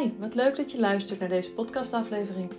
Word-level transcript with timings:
Hi, 0.00 0.10
wat 0.18 0.34
leuk 0.34 0.56
dat 0.56 0.70
je 0.72 0.80
luistert 0.80 1.20
naar 1.20 1.28
deze 1.28 1.52
podcastaflevering. 1.52 2.50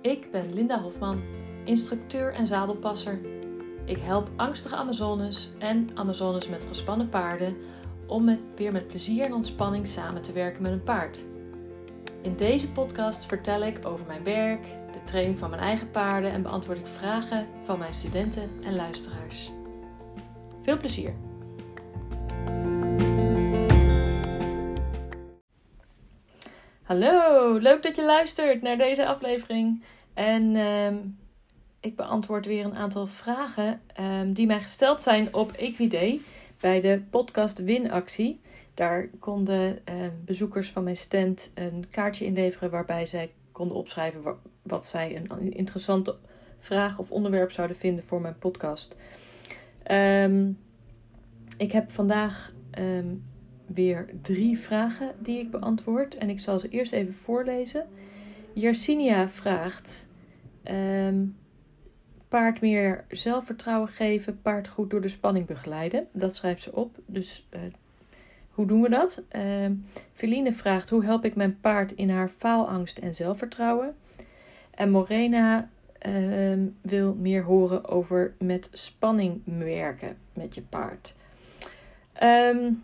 Ik 0.00 0.30
ben 0.30 0.54
Linda 0.54 0.80
Hofman, 0.80 1.22
instructeur 1.64 2.32
en 2.32 2.46
zadelpasser. 2.46 3.20
Ik 3.84 3.98
help 3.98 4.30
angstige 4.36 4.76
Amazones 4.76 5.52
en 5.58 5.88
Amazones 5.94 6.48
met 6.48 6.64
gespannen 6.64 7.08
paarden 7.08 7.56
om 8.06 8.38
weer 8.56 8.72
met 8.72 8.86
plezier 8.86 9.24
en 9.24 9.34
ontspanning 9.34 9.88
samen 9.88 10.22
te 10.22 10.32
werken 10.32 10.62
met 10.62 10.72
een 10.72 10.82
paard. 10.82 11.24
In 12.22 12.36
deze 12.36 12.72
podcast 12.72 13.26
vertel 13.26 13.62
ik 13.62 13.86
over 13.86 14.06
mijn 14.06 14.24
werk, 14.24 14.62
de 14.92 15.04
training 15.04 15.38
van 15.38 15.50
mijn 15.50 15.62
eigen 15.62 15.90
paarden 15.90 16.30
en 16.30 16.42
beantwoord 16.42 16.78
ik 16.78 16.86
vragen 16.86 17.46
van 17.62 17.78
mijn 17.78 17.94
studenten 17.94 18.50
en 18.62 18.74
luisteraars. 18.74 19.50
Veel 20.62 20.76
plezier! 20.76 21.29
Hallo, 26.90 27.56
leuk 27.58 27.82
dat 27.82 27.96
je 27.96 28.04
luistert 28.04 28.62
naar 28.62 28.78
deze 28.78 29.06
aflevering. 29.06 29.82
En 30.14 30.56
ehm, 30.56 30.96
ik 31.80 31.96
beantwoord 31.96 32.46
weer 32.46 32.64
een 32.64 32.74
aantal 32.74 33.06
vragen 33.06 33.80
ehm, 33.94 34.32
die 34.32 34.46
mij 34.46 34.60
gesteld 34.60 35.02
zijn 35.02 35.34
op 35.34 35.52
Equiday 35.52 36.20
bij 36.60 36.80
de 36.80 37.02
podcast 37.10 37.58
Winactie. 37.58 38.40
Daar 38.74 39.08
konden 39.18 39.86
ehm, 39.86 40.10
bezoekers 40.24 40.70
van 40.70 40.84
mijn 40.84 40.96
stand 40.96 41.50
een 41.54 41.86
kaartje 41.90 42.24
inleveren 42.24 42.70
waarbij 42.70 43.06
zij 43.06 43.30
konden 43.52 43.76
opschrijven 43.76 44.22
wat, 44.22 44.36
wat 44.62 44.86
zij 44.86 45.16
een 45.28 45.52
interessante 45.52 46.16
vraag 46.58 46.98
of 46.98 47.10
onderwerp 47.10 47.50
zouden 47.50 47.76
vinden 47.76 48.04
voor 48.04 48.20
mijn 48.20 48.38
podcast. 48.38 48.96
ik 51.56 51.72
heb 51.72 51.90
vandaag 51.90 52.52
weer 53.74 54.08
drie 54.22 54.58
vragen 54.58 55.14
die 55.18 55.38
ik 55.38 55.50
beantwoord. 55.50 56.16
En 56.16 56.30
ik 56.30 56.40
zal 56.40 56.58
ze 56.58 56.68
eerst 56.68 56.92
even 56.92 57.14
voorlezen. 57.14 57.86
Yersinia 58.52 59.28
vraagt: 59.28 60.08
um, 60.70 61.36
paard 62.28 62.60
meer 62.60 63.04
zelfvertrouwen 63.08 63.88
geven, 63.88 64.40
paard 64.42 64.68
goed 64.68 64.90
door 64.90 65.00
de 65.00 65.08
spanning 65.08 65.46
begeleiden. 65.46 66.06
Dat 66.12 66.34
schrijft 66.34 66.62
ze 66.62 66.76
op. 66.76 66.98
Dus 67.06 67.48
uh, 67.54 67.60
hoe 68.50 68.66
doen 68.66 68.82
we 68.82 68.88
dat? 68.88 69.22
Uh, 69.36 69.66
Feline 70.12 70.52
vraagt: 70.52 70.90
hoe 70.90 71.04
help 71.04 71.24
ik 71.24 71.34
mijn 71.34 71.60
paard 71.60 71.92
in 71.92 72.10
haar 72.10 72.28
faalangst 72.28 72.98
en 72.98 73.14
zelfvertrouwen? 73.14 73.94
En 74.70 74.90
Morena 74.90 75.68
uh, 76.06 76.58
wil 76.80 77.14
meer 77.14 77.42
horen 77.42 77.88
over 77.88 78.34
met 78.38 78.68
spanning 78.72 79.40
werken 79.44 80.16
met 80.32 80.54
je 80.54 80.62
paard. 80.62 81.14
Um, 82.22 82.82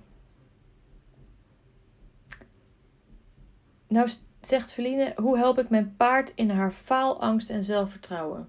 Nou 3.86 4.10
zegt 4.40 4.72
Feline, 4.72 5.12
hoe 5.16 5.38
help 5.38 5.58
ik 5.58 5.68
mijn 5.68 5.94
paard 5.96 6.32
in 6.34 6.50
haar 6.50 6.72
faalangst 6.72 7.50
en 7.50 7.64
zelfvertrouwen? 7.64 8.48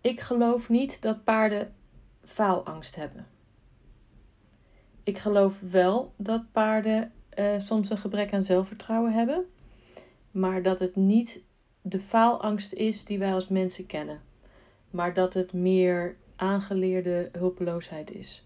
Ik 0.00 0.20
geloof 0.20 0.68
niet 0.68 1.02
dat 1.02 1.24
paarden 1.24 1.74
faalangst 2.24 2.96
hebben. 2.96 3.26
Ik 5.02 5.18
geloof 5.18 5.60
wel 5.60 6.12
dat 6.16 6.52
paarden 6.52 7.12
uh, 7.38 7.58
soms 7.58 7.90
een 7.90 7.98
gebrek 7.98 8.32
aan 8.32 8.42
zelfvertrouwen 8.42 9.12
hebben, 9.12 9.44
maar 10.30 10.62
dat 10.62 10.78
het 10.78 10.96
niet 10.96 11.42
de 11.82 12.00
faalangst 12.00 12.72
is 12.72 13.04
die 13.04 13.18
wij 13.18 13.32
als 13.32 13.48
mensen 13.48 13.86
kennen, 13.86 14.20
maar 14.90 15.14
dat 15.14 15.34
het 15.34 15.52
meer 15.52 16.16
aangeleerde 16.36 17.28
hulpeloosheid 17.32 18.10
is. 18.10 18.44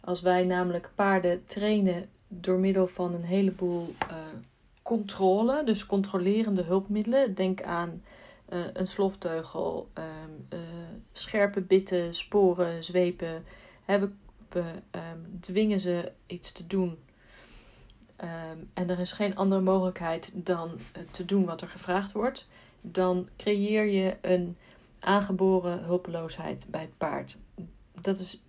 Als 0.00 0.20
wij 0.20 0.44
namelijk 0.44 0.90
paarden 0.94 1.44
trainen 1.44 2.08
door 2.40 2.58
middel 2.58 2.86
van 2.86 3.14
een 3.14 3.24
heleboel 3.24 3.94
uh, 4.10 4.16
controle, 4.82 5.64
dus 5.64 5.86
controlerende 5.86 6.62
hulpmiddelen. 6.62 7.34
Denk 7.34 7.62
aan 7.62 8.02
uh, 8.52 8.64
een 8.72 8.88
slofteugel, 8.88 9.88
um, 9.94 10.46
uh, 10.58 10.58
scherpe 11.12 11.60
bitten, 11.60 12.14
sporen, 12.14 12.84
zwepen. 12.84 13.44
Hebben 13.84 14.18
we 14.48 14.64
um, 14.90 15.38
dwingen 15.40 15.80
ze 15.80 16.12
iets 16.26 16.52
te 16.52 16.66
doen. 16.66 16.98
Um, 18.20 18.70
en 18.74 18.90
er 18.90 18.98
is 18.98 19.12
geen 19.12 19.36
andere 19.36 19.60
mogelijkheid 19.60 20.30
dan 20.34 20.70
te 21.10 21.24
doen 21.24 21.44
wat 21.44 21.60
er 21.60 21.68
gevraagd 21.68 22.12
wordt. 22.12 22.48
Dan 22.80 23.28
creëer 23.36 23.84
je 23.84 24.16
een 24.20 24.56
aangeboren 25.00 25.84
hulpeloosheid 25.84 26.66
bij 26.70 26.80
het 26.80 26.98
paard. 26.98 27.36
Dat 28.00 28.18
is 28.18 28.42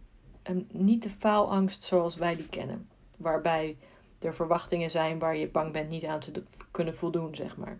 niet 0.72 1.04
de 1.04 1.10
faalangst 1.10 1.84
zoals 1.84 2.16
wij 2.16 2.36
die 2.36 2.48
kennen 2.48 2.88
waarbij 3.18 3.78
er 4.20 4.36
verwachtingen 4.36 4.92
zijn 4.92 5.20
waar 5.20 5.36
je 5.36 5.48
bang 5.48 5.72
bent 5.72 5.90
niet 5.90 6.06
aan 6.06 6.20
te 6.20 6.44
kunnen 6.72 6.96
voldoen, 6.96 7.36
zeg 7.36 7.58
maar. 7.58 7.78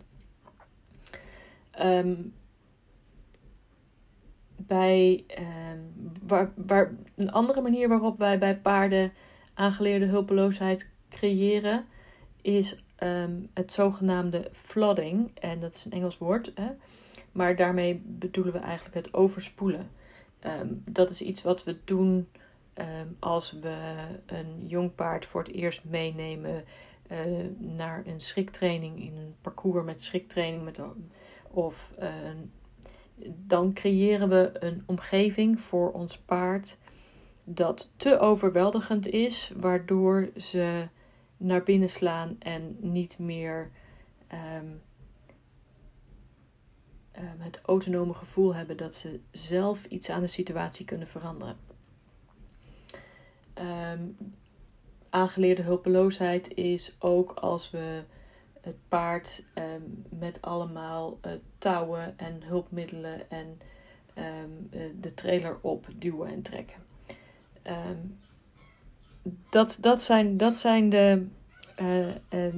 Um, 1.80 2.34
bij 4.56 5.24
um, 5.38 6.12
waar, 6.26 6.52
waar, 6.54 6.94
een 7.14 7.32
andere 7.32 7.60
manier 7.60 7.88
waarop 7.88 8.18
wij 8.18 8.38
bij 8.38 8.58
paarden 8.58 9.12
aangeleerde 9.54 10.06
hulpeloosheid 10.06 10.90
creëren 11.10 11.84
is 12.42 12.82
um, 13.02 13.50
het 13.54 13.72
zogenaamde 13.72 14.50
flooding. 14.52 15.30
En 15.34 15.60
dat 15.60 15.74
is 15.74 15.84
een 15.84 15.92
Engels 15.92 16.18
woord, 16.18 16.52
hè? 16.54 16.68
maar 17.32 17.56
daarmee 17.56 18.02
bedoelen 18.04 18.52
we 18.52 18.58
eigenlijk 18.58 18.94
het 18.94 19.14
overspoelen. 19.14 19.90
Dat 20.84 21.10
is 21.10 21.22
iets 21.22 21.42
wat 21.42 21.64
we 21.64 21.76
doen 21.84 22.28
Ehm, 22.76 23.06
als 23.18 23.52
we 23.52 23.94
een 24.26 24.66
jong 24.66 24.94
paard 24.94 25.26
voor 25.26 25.42
het 25.42 25.52
eerst 25.52 25.84
meenemen 25.84 26.64
uh, 27.10 27.18
naar 27.58 28.02
een 28.06 28.20
schriktraining 28.20 29.00
in 29.00 29.16
een 29.16 29.34
parcours 29.40 29.84
met 29.84 30.02
schriktraining 30.02 30.64
met, 30.64 30.80
of 31.50 31.92
uh, 32.00 32.08
dan 33.46 33.72
creëren 33.72 34.28
we 34.28 34.50
een 34.54 34.82
omgeving 34.86 35.60
voor 35.60 35.92
ons 35.92 36.18
paard 36.18 36.78
dat 37.44 37.92
te 37.96 38.18
overweldigend 38.18 39.06
is, 39.06 39.52
waardoor 39.56 40.30
ze 40.36 40.88
naar 41.36 41.62
binnen 41.62 41.90
slaan 41.90 42.36
en 42.38 42.76
niet 42.80 43.18
meer 43.18 43.70
um, 44.32 44.82
het 47.38 47.60
autonome 47.64 48.14
gevoel 48.14 48.54
hebben 48.54 48.76
dat 48.76 48.94
ze 48.94 49.20
zelf 49.30 49.84
iets 49.84 50.10
aan 50.10 50.20
de 50.20 50.26
situatie 50.26 50.84
kunnen 50.84 51.08
veranderen. 51.08 51.65
Um, 53.58 54.16
aangeleerde 55.10 55.62
hulpeloosheid 55.62 56.54
is 56.54 56.96
ook 56.98 57.32
als 57.32 57.70
we 57.70 58.02
het 58.60 58.76
paard 58.88 59.44
um, 59.54 60.04
met 60.08 60.42
allemaal 60.42 61.18
uh, 61.26 61.32
touwen 61.58 62.18
en 62.18 62.42
hulpmiddelen 62.42 63.30
en 63.30 63.60
um, 64.18 64.68
uh, 64.70 64.80
de 65.00 65.14
trailer 65.14 65.58
op 65.60 65.86
duwen 65.96 66.28
en 66.28 66.42
trekken. 66.42 66.80
dat, 69.50 69.78
dat, 69.80 70.02
zijn, 70.02 70.36
dat 70.36 70.56
zijn 70.56 70.90
de 70.90 71.26
uh, 71.80 72.54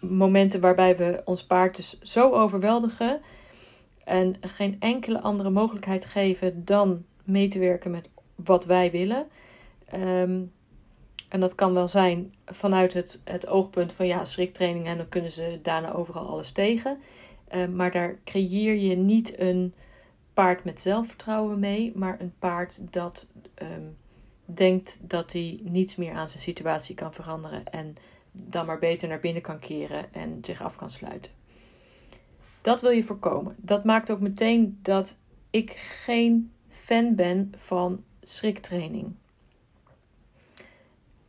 momenten 0.00 0.60
waarbij 0.60 0.96
we 0.96 1.22
ons 1.24 1.44
paard 1.44 1.76
dus 1.76 2.00
zo 2.00 2.32
overweldigen 2.32 3.20
en 4.04 4.36
geen 4.40 4.76
enkele 4.80 5.20
andere 5.20 5.50
mogelijkheid 5.50 6.04
geven 6.04 6.64
dan 6.64 7.04
mee 7.24 7.48
te 7.48 7.58
werken 7.58 7.90
met 7.90 8.08
wat 8.34 8.64
wij 8.64 8.90
willen. 8.90 9.26
Um, 9.94 10.52
en 11.28 11.40
dat 11.40 11.54
kan 11.54 11.74
wel 11.74 11.88
zijn 11.88 12.34
vanuit 12.46 12.94
het, 12.94 13.20
het 13.24 13.46
oogpunt 13.46 13.92
van 13.92 14.06
ja, 14.06 14.24
schriktraining 14.24 14.86
en 14.86 14.96
dan 14.96 15.08
kunnen 15.08 15.32
ze 15.32 15.58
daarna 15.62 15.92
overal 15.92 16.26
alles 16.26 16.52
tegen. 16.52 16.98
Um, 17.54 17.76
maar 17.76 17.90
daar 17.90 18.18
creëer 18.24 18.74
je 18.74 18.96
niet 18.96 19.38
een 19.38 19.74
paard 20.34 20.64
met 20.64 20.80
zelfvertrouwen 20.80 21.58
mee, 21.58 21.92
maar 21.94 22.20
een 22.20 22.34
paard 22.38 22.92
dat 22.92 23.30
um, 23.62 23.96
denkt 24.44 24.98
dat 25.02 25.32
hij 25.32 25.60
niets 25.62 25.96
meer 25.96 26.12
aan 26.12 26.28
zijn 26.28 26.42
situatie 26.42 26.94
kan 26.94 27.12
veranderen 27.12 27.66
en 27.66 27.96
dan 28.32 28.66
maar 28.66 28.78
beter 28.78 29.08
naar 29.08 29.20
binnen 29.20 29.42
kan 29.42 29.58
keren 29.58 30.14
en 30.14 30.38
zich 30.42 30.62
af 30.62 30.76
kan 30.76 30.90
sluiten. 30.90 31.32
Dat 32.60 32.80
wil 32.80 32.90
je 32.90 33.04
voorkomen. 33.04 33.54
Dat 33.56 33.84
maakt 33.84 34.10
ook 34.10 34.20
meteen 34.20 34.78
dat 34.82 35.16
ik 35.50 35.70
geen 36.04 36.52
fan 36.68 37.14
ben 37.14 37.52
van 37.56 38.04
schriktraining. 38.22 39.14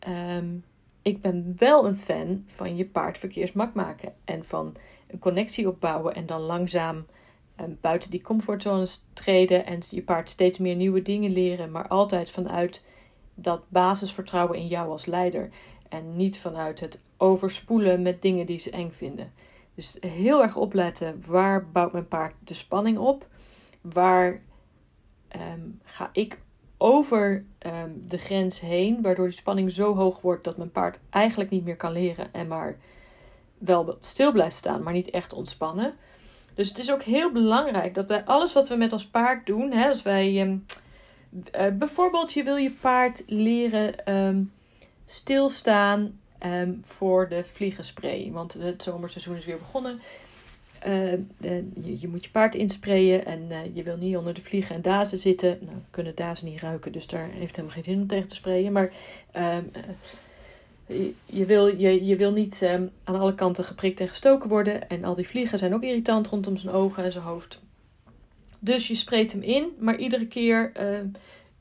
Um, 0.07 0.63
ik 1.01 1.21
ben 1.21 1.55
wel 1.57 1.85
een 1.85 1.97
fan 1.97 2.43
van 2.47 2.75
je 2.75 2.85
paard 2.85 3.17
verkeersmak 3.17 3.73
maken. 3.73 4.13
En 4.25 4.45
van 4.45 4.75
een 5.07 5.19
connectie 5.19 5.67
opbouwen 5.67 6.15
en 6.15 6.25
dan 6.25 6.41
langzaam 6.41 7.05
um, 7.61 7.77
buiten 7.81 8.11
die 8.11 8.21
comfortzones 8.21 9.05
treden. 9.13 9.65
En 9.65 9.79
je 9.89 10.01
paard 10.01 10.29
steeds 10.29 10.57
meer 10.57 10.75
nieuwe 10.75 11.01
dingen 11.01 11.31
leren. 11.31 11.71
Maar 11.71 11.87
altijd 11.87 12.29
vanuit 12.29 12.85
dat 13.33 13.69
basisvertrouwen 13.69 14.57
in 14.57 14.67
jou 14.67 14.89
als 14.89 15.05
leider. 15.05 15.49
En 15.89 16.15
niet 16.15 16.39
vanuit 16.39 16.79
het 16.79 17.01
overspoelen 17.17 18.01
met 18.01 18.21
dingen 18.21 18.45
die 18.45 18.59
ze 18.59 18.71
eng 18.71 18.91
vinden. 18.91 19.33
Dus 19.75 19.97
heel 19.99 20.41
erg 20.41 20.55
opletten 20.55 21.23
waar 21.25 21.69
bouwt 21.69 21.91
mijn 21.91 22.07
paard 22.07 22.33
de 22.43 22.53
spanning 22.53 22.97
op. 22.97 23.27
Waar 23.81 24.41
um, 25.35 25.79
ga 25.83 26.09
ik 26.13 26.39
over 26.81 27.43
um, 27.65 28.03
de 28.07 28.17
grens 28.17 28.59
heen, 28.59 29.01
waardoor 29.01 29.27
die 29.27 29.37
spanning 29.37 29.71
zo 29.71 29.95
hoog 29.95 30.21
wordt 30.21 30.43
dat 30.43 30.57
mijn 30.57 30.71
paard 30.71 30.99
eigenlijk 31.09 31.49
niet 31.49 31.63
meer 31.65 31.75
kan 31.75 31.91
leren 31.91 32.33
en 32.33 32.47
maar 32.47 32.77
wel 33.57 33.97
stil 34.01 34.31
blijft 34.31 34.55
staan, 34.55 34.83
maar 34.83 34.93
niet 34.93 35.09
echt 35.09 35.33
ontspannen. 35.33 35.93
Dus 36.53 36.69
het 36.69 36.77
is 36.77 36.91
ook 36.91 37.03
heel 37.03 37.31
belangrijk 37.31 37.93
dat 37.93 38.07
bij 38.07 38.25
alles 38.25 38.53
wat 38.53 38.67
we 38.67 38.75
met 38.75 38.91
ons 38.91 39.07
paard 39.07 39.45
doen, 39.45 39.71
hè, 39.71 39.87
als 39.87 40.01
wij 40.01 40.41
ehm, 40.41 40.57
eh, 41.51 41.77
bijvoorbeeld 41.77 42.33
je 42.33 42.43
wil 42.43 42.55
je 42.55 42.71
paard 42.71 43.23
leren 43.27 44.13
um, 44.13 44.51
stilstaan 45.05 46.19
voor 46.83 47.29
de 47.29 47.43
vliegenspray, 47.43 48.31
want 48.31 48.53
het 48.53 48.83
zomerseizoen 48.83 49.35
is 49.35 49.45
weer 49.45 49.57
begonnen. 49.57 50.01
Uh, 50.87 51.11
je, 51.37 51.99
je, 51.99 52.07
moet 52.07 52.23
je 52.23 52.29
paard 52.31 52.55
insprayen 52.55 53.25
en 53.25 53.41
uh, 53.49 53.57
je 53.73 53.83
wil 53.83 53.97
niet 53.97 54.17
onder 54.17 54.33
de 54.33 54.41
vliegen 54.41 54.75
en 54.75 54.81
dazen 54.81 55.17
zitten. 55.17 55.57
Nou, 55.61 55.77
kunnen 55.89 56.15
dazen 56.15 56.47
niet 56.47 56.61
ruiken, 56.61 56.91
dus 56.91 57.07
daar 57.07 57.29
heeft 57.29 57.55
helemaal 57.55 57.75
geen 57.75 57.83
zin 57.83 58.01
om 58.01 58.07
tegen 58.07 58.27
te 58.27 58.35
sprayen. 58.35 58.71
Maar 58.71 58.91
je, 61.25 61.45
wil, 61.45 61.67
je, 61.67 62.05
je 62.05 62.15
wil 62.15 62.31
niet 62.31 62.61
um, 62.61 62.89
aan 63.03 63.15
alle 63.15 63.35
kanten 63.35 63.63
geprikt 63.63 63.99
en 63.99 64.07
gestoken 64.07 64.49
worden. 64.49 64.89
En 64.89 65.03
al 65.03 65.15
die 65.15 65.27
vliegen 65.27 65.59
zijn 65.59 65.73
ook 65.73 65.83
irritant 65.83 66.27
rondom 66.27 66.57
zijn 66.57 66.75
ogen 66.75 67.03
en 67.03 67.11
zijn 67.11 67.23
hoofd. 67.23 67.61
Dus 68.59 68.87
je 68.87 68.95
spreekt 68.95 69.31
hem 69.31 69.41
in, 69.41 69.67
maar 69.79 69.97
iedere 69.97 70.27
keer 70.27 70.71
uh, 70.81 70.99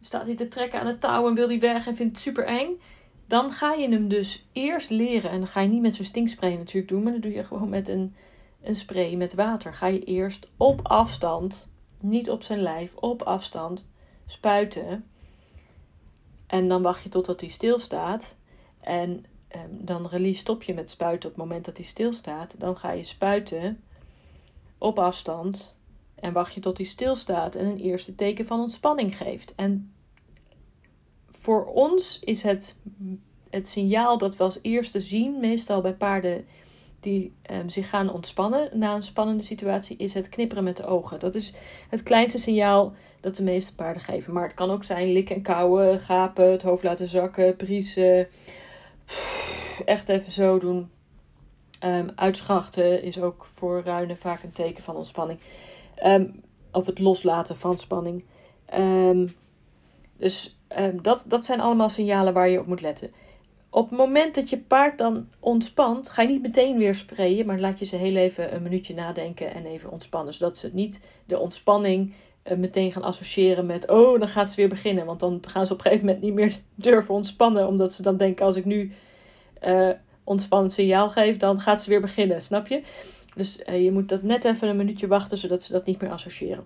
staat 0.00 0.26
hij 0.26 0.36
te 0.36 0.48
trekken 0.48 0.80
aan 0.80 0.86
het 0.86 1.00
touw 1.00 1.28
en 1.28 1.34
wil 1.34 1.48
hij 1.48 1.60
weg 1.60 1.86
en 1.86 1.96
vindt 1.96 2.12
het 2.12 2.22
super 2.22 2.44
eng. 2.44 2.68
Dan 3.26 3.52
ga 3.52 3.72
je 3.72 3.88
hem 3.88 4.08
dus 4.08 4.46
eerst 4.52 4.90
leren. 4.90 5.30
En 5.30 5.38
dan 5.38 5.48
ga 5.48 5.60
je 5.60 5.68
niet 5.68 5.82
met 5.82 5.94
zo'n 5.94 6.04
stinkspray 6.04 6.54
natuurlijk 6.54 6.88
doen, 6.88 7.02
maar 7.02 7.12
dan 7.12 7.20
doe 7.20 7.32
je 7.32 7.44
gewoon 7.44 7.68
met 7.68 7.88
een, 7.88 8.14
een 8.62 8.76
spray 8.76 9.14
met 9.14 9.34
water. 9.34 9.74
Ga 9.74 9.86
je 9.86 10.04
eerst 10.04 10.48
op 10.56 10.80
afstand, 10.82 11.68
niet 12.00 12.30
op 12.30 12.42
zijn 12.42 12.62
lijf, 12.62 12.94
op 12.94 13.22
afstand 13.22 13.86
spuiten. 14.26 15.04
En 16.46 16.68
dan 16.68 16.82
wacht 16.82 17.02
je 17.02 17.08
totdat 17.08 17.40
hij 17.40 17.50
stilstaat. 17.50 18.36
En 18.80 19.24
um, 19.56 19.84
dan 19.84 20.06
release 20.06 20.40
stop 20.40 20.62
je 20.62 20.74
met 20.74 20.90
spuiten 20.90 21.30
op 21.30 21.36
het 21.36 21.44
moment 21.44 21.64
dat 21.64 21.76
hij 21.76 21.86
stilstaat. 21.86 22.54
Dan 22.56 22.76
ga 22.76 22.90
je 22.90 23.04
spuiten 23.04 23.82
op 24.78 24.98
afstand 24.98 25.76
en 26.14 26.32
wacht 26.32 26.54
je 26.54 26.60
tot 26.60 26.76
hij 26.76 26.86
stilstaat 26.86 27.54
en 27.54 27.66
een 27.66 27.78
eerste 27.78 28.14
teken 28.14 28.46
van 28.46 28.60
ontspanning 28.60 29.16
geeft. 29.16 29.54
En 29.54 29.92
voor 31.30 31.66
ons 31.66 32.18
is 32.18 32.42
het, 32.42 32.78
het 33.50 33.68
signaal 33.68 34.18
dat 34.18 34.36
we 34.36 34.42
als 34.42 34.58
eerste 34.62 35.00
zien, 35.00 35.40
meestal 35.40 35.80
bij 35.80 35.94
paarden 35.94 36.46
die 37.08 37.34
um, 37.50 37.70
zich 37.70 37.88
gaan 37.88 38.12
ontspannen 38.12 38.78
na 38.78 38.94
een 38.94 39.02
spannende 39.02 39.42
situatie, 39.42 39.96
is 39.96 40.14
het 40.14 40.28
knipperen 40.28 40.64
met 40.64 40.76
de 40.76 40.86
ogen. 40.86 41.20
Dat 41.20 41.34
is 41.34 41.54
het 41.88 42.02
kleinste 42.02 42.38
signaal 42.38 42.92
dat 43.20 43.36
de 43.36 43.42
meeste 43.42 43.74
paarden 43.74 44.02
geven. 44.02 44.32
Maar 44.32 44.42
het 44.42 44.54
kan 44.54 44.70
ook 44.70 44.84
zijn 44.84 45.12
likken 45.12 45.36
en 45.36 45.42
kauwen, 45.42 46.00
gapen, 46.00 46.50
het 46.50 46.62
hoofd 46.62 46.82
laten 46.82 47.08
zakken, 47.08 47.56
briesen, 47.56 48.28
echt 49.84 50.08
even 50.08 50.32
zo 50.32 50.58
doen. 50.58 50.90
Um, 51.84 52.10
uitschachten 52.14 53.02
is 53.02 53.20
ook 53.20 53.46
voor 53.54 53.82
ruinen 53.82 54.16
vaak 54.16 54.42
een 54.42 54.52
teken 54.52 54.84
van 54.84 54.96
ontspanning. 54.96 55.38
Um, 56.04 56.42
of 56.72 56.86
het 56.86 56.98
loslaten 56.98 57.56
van 57.56 57.78
spanning. 57.78 58.24
Dus 60.16 60.58
dat, 61.02 61.24
dat 61.26 61.44
zijn 61.44 61.60
allemaal 61.60 61.88
signalen 61.88 62.32
waar 62.32 62.48
je 62.48 62.60
op 62.60 62.66
moet 62.66 62.80
letten. 62.80 63.10
Op 63.70 63.88
het 63.88 63.98
moment 63.98 64.34
dat 64.34 64.50
je 64.50 64.58
paard 64.58 64.98
dan 64.98 65.28
ontspant, 65.38 66.10
ga 66.10 66.22
je 66.22 66.28
niet 66.28 66.42
meteen 66.42 66.78
weer 66.78 66.94
sprayen, 66.94 67.46
maar 67.46 67.58
laat 67.58 67.78
je 67.78 67.84
ze 67.84 67.96
heel 67.96 68.16
even 68.16 68.54
een 68.54 68.62
minuutje 68.62 68.94
nadenken 68.94 69.54
en 69.54 69.66
even 69.66 69.90
ontspannen. 69.90 70.34
Zodat 70.34 70.56
ze 70.56 70.70
niet 70.72 71.00
de 71.24 71.38
ontspanning 71.38 72.12
uh, 72.44 72.56
meteen 72.56 72.92
gaan 72.92 73.02
associëren 73.02 73.66
met, 73.66 73.88
oh, 73.88 74.18
dan 74.18 74.28
gaat 74.28 74.50
ze 74.50 74.56
weer 74.56 74.68
beginnen. 74.68 75.06
Want 75.06 75.20
dan 75.20 75.42
gaan 75.46 75.66
ze 75.66 75.72
op 75.72 75.78
een 75.78 75.84
gegeven 75.84 76.06
moment 76.06 76.24
niet 76.24 76.34
meer 76.34 76.58
durven 76.74 77.14
ontspannen, 77.14 77.66
omdat 77.66 77.92
ze 77.92 78.02
dan 78.02 78.16
denken, 78.16 78.44
als 78.44 78.56
ik 78.56 78.64
nu 78.64 78.92
uh, 79.64 79.90
ontspannend 80.24 80.72
signaal 80.72 81.10
geef, 81.10 81.36
dan 81.36 81.60
gaat 81.60 81.82
ze 81.82 81.90
weer 81.90 82.00
beginnen, 82.00 82.42
snap 82.42 82.66
je? 82.66 82.82
Dus 83.34 83.60
uh, 83.68 83.84
je 83.84 83.92
moet 83.92 84.08
dat 84.08 84.22
net 84.22 84.44
even 84.44 84.68
een 84.68 84.76
minuutje 84.76 85.06
wachten, 85.06 85.38
zodat 85.38 85.62
ze 85.62 85.72
dat 85.72 85.86
niet 85.86 86.00
meer 86.00 86.10
associëren. 86.10 86.64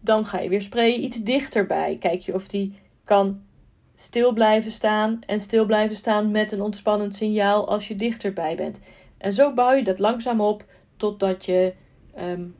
Dan 0.00 0.24
ga 0.24 0.40
je 0.40 0.48
weer 0.48 0.62
sprayen 0.62 1.04
iets 1.04 1.22
dichterbij. 1.22 1.96
Kijk 2.00 2.20
je 2.20 2.34
of 2.34 2.48
die 2.48 2.78
kan 3.04 3.42
stil 4.00 4.32
blijven 4.32 4.70
staan 4.70 5.18
en 5.26 5.40
stil 5.40 5.64
blijven 5.66 5.96
staan 5.96 6.30
met 6.30 6.52
een 6.52 6.62
ontspannend 6.62 7.16
signaal 7.16 7.68
als 7.68 7.88
je 7.88 7.96
dichterbij 7.96 8.56
bent. 8.56 8.78
En 9.16 9.32
zo 9.32 9.54
bouw 9.54 9.72
je 9.72 9.84
dat 9.84 9.98
langzaam 9.98 10.40
op 10.40 10.64
totdat 10.96 11.44
je 11.44 11.74
um, 12.18 12.56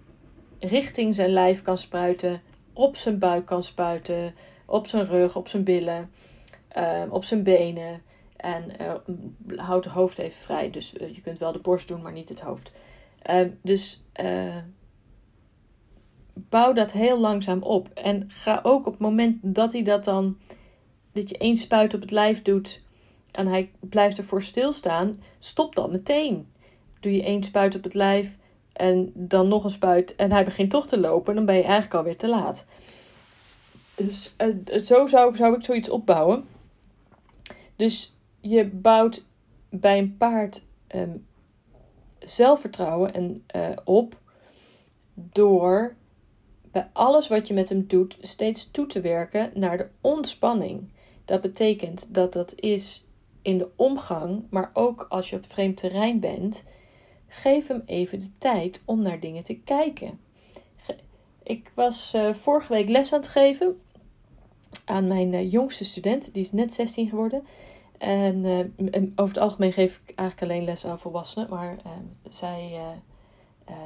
richting 0.59 1.15
zijn 1.15 1.31
lijf 1.31 1.63
kan 1.63 1.79
spuiten, 1.79 2.41
op 2.73 2.97
zijn 2.97 3.19
buik 3.19 3.47
kan 3.47 3.63
spuiten, 3.63 4.35
op 4.67 4.87
zijn 4.87 5.07
rug, 5.07 5.37
op 5.37 5.49
zijn 5.49 5.65
billen, 5.65 6.11
um, 6.77 7.11
op 7.11 7.25
zijn 7.25 7.43
benen. 7.43 8.03
En 8.37 8.65
uh, 8.81 9.59
houd 9.59 9.85
het 9.85 9.93
hoofd 9.93 10.19
even 10.19 10.41
vrij. 10.41 10.71
Dus 10.71 10.95
uh, 10.95 11.15
je 11.15 11.21
kunt 11.21 11.39
wel 11.39 11.53
de 11.53 11.59
borst 11.59 11.89
doen, 11.89 12.03
maar 12.03 12.13
niet 12.13 12.29
het 12.29 12.41
hoofd. 12.41 12.73
Uh, 13.31 13.49
dus 13.63 14.03
bouw 16.35 16.73
dat 16.73 16.93
heel 16.93 17.19
langzaam 17.19 17.63
op. 17.63 17.89
En 17.95 18.25
ga 18.29 18.61
ook 18.63 18.87
op 18.87 18.93
het 18.93 19.01
moment 19.01 19.39
dat 19.43 19.73
hij 19.73 19.83
dat 19.83 20.05
dan, 20.05 20.37
dat 21.13 21.29
je 21.29 21.39
één 21.39 21.57
spuit 21.57 21.95
op 21.95 22.01
het 22.01 22.11
lijf 22.11 22.43
doet 22.43 22.83
en 23.31 23.47
hij 23.47 23.71
blijft 23.81 24.19
ervoor 24.19 24.43
stilstaan, 24.43 25.23
stop 25.39 25.75
dan 25.75 25.91
meteen. 25.91 26.49
Doe 27.01 27.13
je 27.13 27.23
één 27.23 27.45
spuit 27.45 27.75
op 27.75 27.85
het 27.85 27.95
lijf 27.95 28.37
en 28.73 29.13
dan 29.15 29.49
nog 29.49 29.65
een 29.65 29.71
spuit 29.71 30.17
en 30.17 30.33
hij 30.33 30.45
begint 30.45 30.71
toch 30.71 30.87
te 30.87 30.99
lopen, 30.99 31.35
dan 31.35 31.45
ben 31.45 31.55
je 31.55 31.63
eigenlijk 31.63 31.95
alweer 31.95 32.17
te 32.17 32.29
laat. 32.29 32.67
Dus 33.95 34.35
zo 34.85 35.07
zou, 35.07 35.37
zou 35.37 35.55
ik 35.57 35.65
zoiets 35.65 35.91
opbouwen. 35.91 36.45
Dus 37.77 38.15
je 38.41 38.65
bouwt 38.67 39.27
bij 39.69 39.99
een 39.99 40.17
paard 40.17 40.65
um, 40.95 41.27
zelfvertrouwen 42.19 43.15
en, 43.15 43.45
uh, 43.57 43.69
op 43.85 44.17
door 45.15 45.97
bij 46.73 46.89
alles 46.93 47.29
wat 47.29 47.49
je 47.49 47.55
met 47.55 47.69
hem 47.69 47.87
doet 47.87 48.17
steeds 48.21 48.71
toe 48.71 48.87
te 48.87 49.01
werken 49.01 49.51
naar 49.55 49.77
de 49.77 49.89
ontspanning. 50.01 50.89
Dat 51.29 51.41
betekent 51.41 52.15
dat 52.15 52.33
dat 52.33 52.53
is 52.57 53.05
in 53.43 53.59
de 53.59 53.69
omgang, 53.77 54.43
maar 54.51 54.71
ook 54.73 55.07
als 55.09 55.31
je 55.31 55.37
op 55.37 55.45
vreemd 55.49 55.77
terrein 55.77 56.21
bent. 56.21 56.65
Geef 57.27 57.67
hem 57.67 57.83
even 57.87 58.19
de 58.19 58.31
tijd 58.39 58.83
om 58.85 59.03
naar 59.03 59.21
dingen 59.21 59.45
te 59.45 59.59
kijken. 59.59 60.21
Ik 61.43 61.71
was 61.75 62.15
uh, 62.15 62.35
vorige 62.35 62.73
week 62.73 62.89
les 62.89 63.13
aan 63.13 63.21
het 63.21 63.29
geven 63.29 63.81
aan 64.85 65.07
mijn 65.07 65.33
uh, 65.33 65.53
jongste 65.53 65.85
student, 65.85 66.33
die 66.35 66.43
is 66.43 66.53
net 66.53 66.75
16 66.75 67.09
geworden. 67.09 67.47
En 67.99 68.45
uh, 68.45 69.03
over 69.17 69.35
het 69.35 69.39
algemeen 69.39 69.73
geef 69.73 70.01
ik 70.07 70.15
eigenlijk 70.15 70.51
alleen 70.51 70.65
les 70.65 70.85
aan 70.85 70.99
volwassenen. 70.99 71.49
Maar 71.51 71.77
uh, 71.87 71.93
zij 72.29 72.81
uh, 73.69 73.77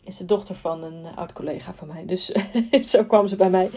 is 0.00 0.16
de 0.16 0.24
dochter 0.24 0.54
van 0.54 0.82
een 0.82 1.16
oud 1.16 1.32
collega 1.32 1.74
van 1.74 1.88
mij. 1.88 2.04
Dus 2.06 2.32
zo 2.92 3.04
kwam 3.04 3.26
ze 3.26 3.36
bij 3.36 3.50
mij. 3.50 3.70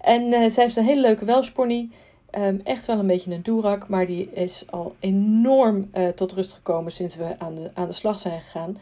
En 0.00 0.50
zij 0.50 0.64
heeft 0.64 0.76
een 0.76 0.84
hele 0.84 1.00
leuke 1.00 1.24
Welshpony. 1.24 1.90
Um, 2.38 2.60
echt 2.64 2.86
wel 2.86 2.98
een 2.98 3.06
beetje 3.06 3.34
een 3.34 3.42
doerak. 3.42 3.88
Maar 3.88 4.06
die 4.06 4.30
is 4.32 4.70
al 4.70 4.94
enorm 5.00 5.90
tot 6.14 6.32
rust 6.32 6.52
gekomen 6.52 6.92
sinds 6.92 7.16
we 7.16 7.38
aan 7.38 7.54
de, 7.54 7.70
aan 7.74 7.86
de 7.86 7.92
slag 7.92 8.18
zijn 8.18 8.40
gegaan. 8.40 8.78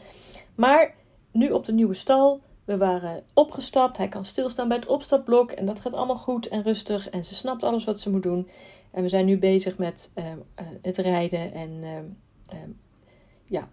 Maar 0.55 0.95
nu 1.31 1.51
op 1.51 1.65
de 1.65 1.73
nieuwe 1.73 1.95
stal. 1.95 2.41
We 2.65 2.77
waren 2.77 3.23
opgestapt. 3.35 3.97
Hij 3.97 4.09
kan 4.09 4.25
stilstaan 4.25 4.69
bij 4.69 4.77
het 4.77 4.87
opstapblok. 4.87 5.51
En 5.51 5.67
dat 5.67 5.81
gaat 5.81 5.95
allemaal 5.95 6.19
goed 6.19 6.49
en 6.49 6.63
rustig. 6.63 7.11
En 7.11 7.25
ze 7.25 7.35
snapt 7.35 7.63
alles 7.63 7.85
wat 7.85 8.01
ze 8.01 8.11
moet 8.11 8.23
doen. 8.23 8.49
En 8.91 9.03
we 9.03 9.09
zijn 9.09 9.27
nu 9.27 9.39
bezig 9.39 9.79
met 9.79 10.11
uh, 10.15 10.25
uh, 10.27 10.33
het 10.83 10.97
rijden 10.97 11.53
en 11.53 11.71
uh, 11.83 12.59
ja, 13.45 13.69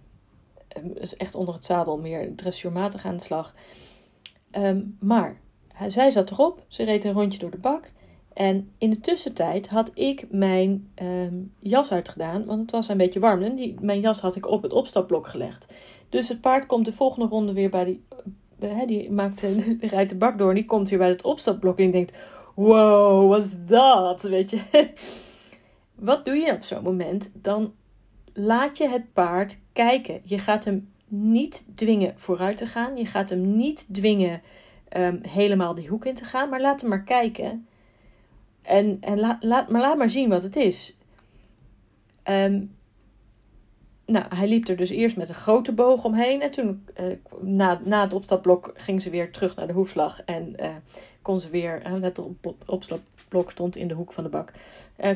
dus 0.83 1.17
echt 1.17 1.35
onder 1.35 1.53
het 1.53 1.65
zadel 1.65 1.97
meer 1.97 2.35
dressuurmatig 2.35 3.05
aan 3.05 3.17
de 3.17 3.23
slag. 3.23 3.53
Maar 4.99 5.37
zij 5.87 6.11
zat 6.11 6.31
erop, 6.31 6.63
ze 6.67 6.83
reed 6.83 7.03
een 7.03 7.13
rondje 7.13 7.39
door 7.39 7.51
de 7.51 7.57
bak. 7.57 7.91
En 8.37 8.71
in 8.77 8.89
de 8.89 8.99
tussentijd 8.99 9.67
had 9.67 9.91
ik 9.93 10.25
mijn 10.29 10.89
um, 11.01 11.53
jas 11.59 11.91
uitgedaan, 11.91 12.45
want 12.45 12.61
het 12.61 12.71
was 12.71 12.87
een 12.87 12.97
beetje 12.97 13.19
warm. 13.19 13.55
Die, 13.55 13.75
mijn 13.81 13.99
jas 13.99 14.19
had 14.19 14.35
ik 14.35 14.47
op 14.47 14.61
het 14.61 14.73
opstapblok 14.73 15.27
gelegd. 15.27 15.67
Dus 16.09 16.29
het 16.29 16.41
paard 16.41 16.65
komt 16.65 16.85
de 16.85 16.93
volgende 16.93 17.27
ronde 17.27 17.53
weer 17.53 17.69
bij 17.69 17.85
die. 17.85 18.03
die 18.85 19.11
maakt, 19.11 19.45
rijdt 19.81 20.09
de 20.09 20.15
bak 20.15 20.37
door 20.37 20.49
en 20.49 20.55
die 20.55 20.65
komt 20.65 20.89
weer 20.89 20.99
bij 20.99 21.09
het 21.09 21.21
opstapblok. 21.21 21.77
En 21.77 21.83
die 21.83 21.91
denkt: 21.91 22.13
wow, 22.53 23.29
wat 23.29 23.43
is 23.43 23.65
dat? 23.65 24.21
Weet 24.21 24.49
je. 24.49 24.61
Wat 25.95 26.25
doe 26.25 26.35
je 26.35 26.51
op 26.51 26.63
zo'n 26.63 26.83
moment? 26.83 27.31
Dan 27.33 27.73
laat 28.33 28.77
je 28.77 28.89
het 28.89 29.13
paard 29.13 29.59
kijken. 29.73 30.21
Je 30.23 30.39
gaat 30.39 30.65
hem 30.65 30.89
niet 31.07 31.65
dwingen 31.75 32.13
vooruit 32.17 32.57
te 32.57 32.67
gaan. 32.67 32.97
Je 32.97 33.05
gaat 33.05 33.29
hem 33.29 33.57
niet 33.57 33.87
dwingen 33.93 34.41
um, 34.97 35.19
helemaal 35.21 35.75
die 35.75 35.87
hoek 35.87 36.05
in 36.05 36.15
te 36.15 36.25
gaan. 36.25 36.49
Maar 36.49 36.61
laat 36.61 36.81
hem 36.81 36.89
maar 36.89 37.03
kijken. 37.03 37.66
En, 38.67 38.97
en 39.01 39.19
la, 39.19 39.37
laat, 39.39 39.69
maar 39.69 39.81
laat 39.81 39.97
maar 39.97 40.09
zien 40.09 40.29
wat 40.29 40.43
het 40.43 40.55
is. 40.55 40.95
Um, 42.23 42.75
nou, 44.05 44.25
hij 44.35 44.47
liep 44.47 44.67
er 44.67 44.77
dus 44.77 44.89
eerst 44.89 45.17
met 45.17 45.29
een 45.29 45.35
grote 45.35 45.71
boog 45.71 46.03
omheen. 46.03 46.41
En 46.41 46.51
toen, 46.51 46.85
uh, 46.99 47.05
na, 47.41 47.81
na 47.83 48.01
het 48.01 48.13
opstapblok, 48.13 48.73
ging 48.75 49.01
ze 49.01 49.09
weer 49.09 49.31
terug 49.31 49.55
naar 49.55 49.67
de 49.67 49.73
hoefslag. 49.73 50.21
En 50.21 50.55
uh, 50.59 50.69
kon 51.21 51.39
ze 51.39 51.49
weer, 51.49 51.81
uh, 51.87 52.01
het 52.01 52.21
opstapblok 52.65 53.51
stond 53.51 53.75
in 53.75 53.87
de 53.87 53.93
hoek 53.93 54.13
van 54.13 54.23
de 54.23 54.29
bak. 54.29 54.51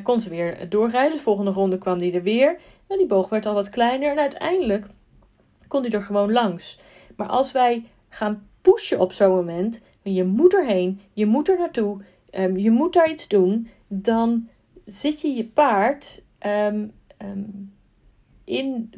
kon 0.04 0.22
ze 0.22 0.30
weer 0.30 0.70
doorrijden. 0.70 1.18
De 1.18 1.24
volgende 1.24 1.52
ronde 1.52 1.78
kwam 1.78 2.00
hij 2.00 2.14
er 2.14 2.24
weer. 2.24 2.60
En 2.88 2.98
die 2.98 3.08
boog 3.08 3.30
werd 3.30 3.46
al 3.46 3.54
wat 3.54 3.70
kleiner 3.70 4.12
en 4.12 4.20
uiteindelijk 4.20 4.86
kon 5.68 5.82
hij 5.82 5.92
er 5.92 6.04
gewoon 6.04 6.32
langs. 6.32 6.80
Maar 7.16 7.28
als 7.28 7.52
wij 7.52 7.86
gaan 8.10 8.48
pushen 8.62 9.00
op 9.00 9.12
zo'n 9.12 9.36
moment, 9.36 9.80
je 10.02 10.24
moet 10.24 10.54
erheen, 10.54 11.02
je 11.14 11.26
moet 11.26 11.50
er 11.50 11.58
naartoe, 11.58 12.02
um, 12.32 12.58
je 12.58 12.72
moet 12.72 12.94
daar 12.94 13.10
iets 13.10 13.28
doen, 13.28 13.70
dan 13.88 14.48
zit 14.86 15.22
je 15.22 15.28
je 15.28 15.46
paard 15.46 16.24
ehm, 16.38 16.88
ehm, 17.18 17.44
in 18.44 18.94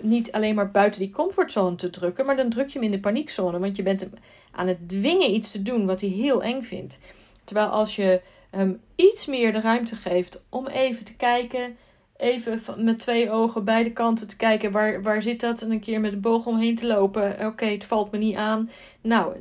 niet 0.00 0.32
alleen 0.32 0.54
maar 0.54 0.70
buiten 0.70 1.00
die 1.00 1.10
comfortzone 1.10 1.76
te 1.76 1.90
drukken, 1.90 2.26
maar 2.26 2.36
dan 2.36 2.50
druk 2.50 2.68
je 2.68 2.78
hem 2.78 2.86
in 2.86 2.90
de 2.90 3.00
paniekzone, 3.00 3.58
want 3.58 3.76
je 3.76 3.82
bent 3.82 4.00
hem 4.00 4.10
aan 4.50 4.66
het 4.66 4.88
dwingen 4.88 5.34
iets 5.34 5.50
te 5.50 5.62
doen 5.62 5.86
wat 5.86 6.00
hij 6.00 6.10
heel 6.10 6.42
eng 6.42 6.62
vindt. 6.62 6.96
Terwijl 7.44 7.68
als 7.68 7.96
je 7.96 8.20
hem 8.50 8.80
iets 8.94 9.26
meer 9.26 9.52
de 9.52 9.60
ruimte 9.60 9.96
geeft 9.96 10.40
om 10.48 10.66
even 10.66 11.04
te 11.04 11.16
kijken, 11.16 11.76
even 12.16 12.60
met 12.76 12.98
twee 12.98 13.30
ogen 13.30 13.64
beide 13.64 13.92
kanten 13.92 14.28
te 14.28 14.36
kijken, 14.36 14.72
waar, 14.72 15.02
waar 15.02 15.22
zit 15.22 15.40
dat? 15.40 15.62
En 15.62 15.70
een 15.70 15.80
keer 15.80 16.00
met 16.00 16.10
de 16.10 16.16
boog 16.16 16.46
omheen 16.46 16.76
te 16.76 16.86
lopen. 16.86 17.46
Oké, 17.46 17.66
het 17.66 17.84
valt 17.84 18.10
me 18.10 18.18
niet 18.18 18.36
aan. 18.36 18.70
Nou, 19.00 19.36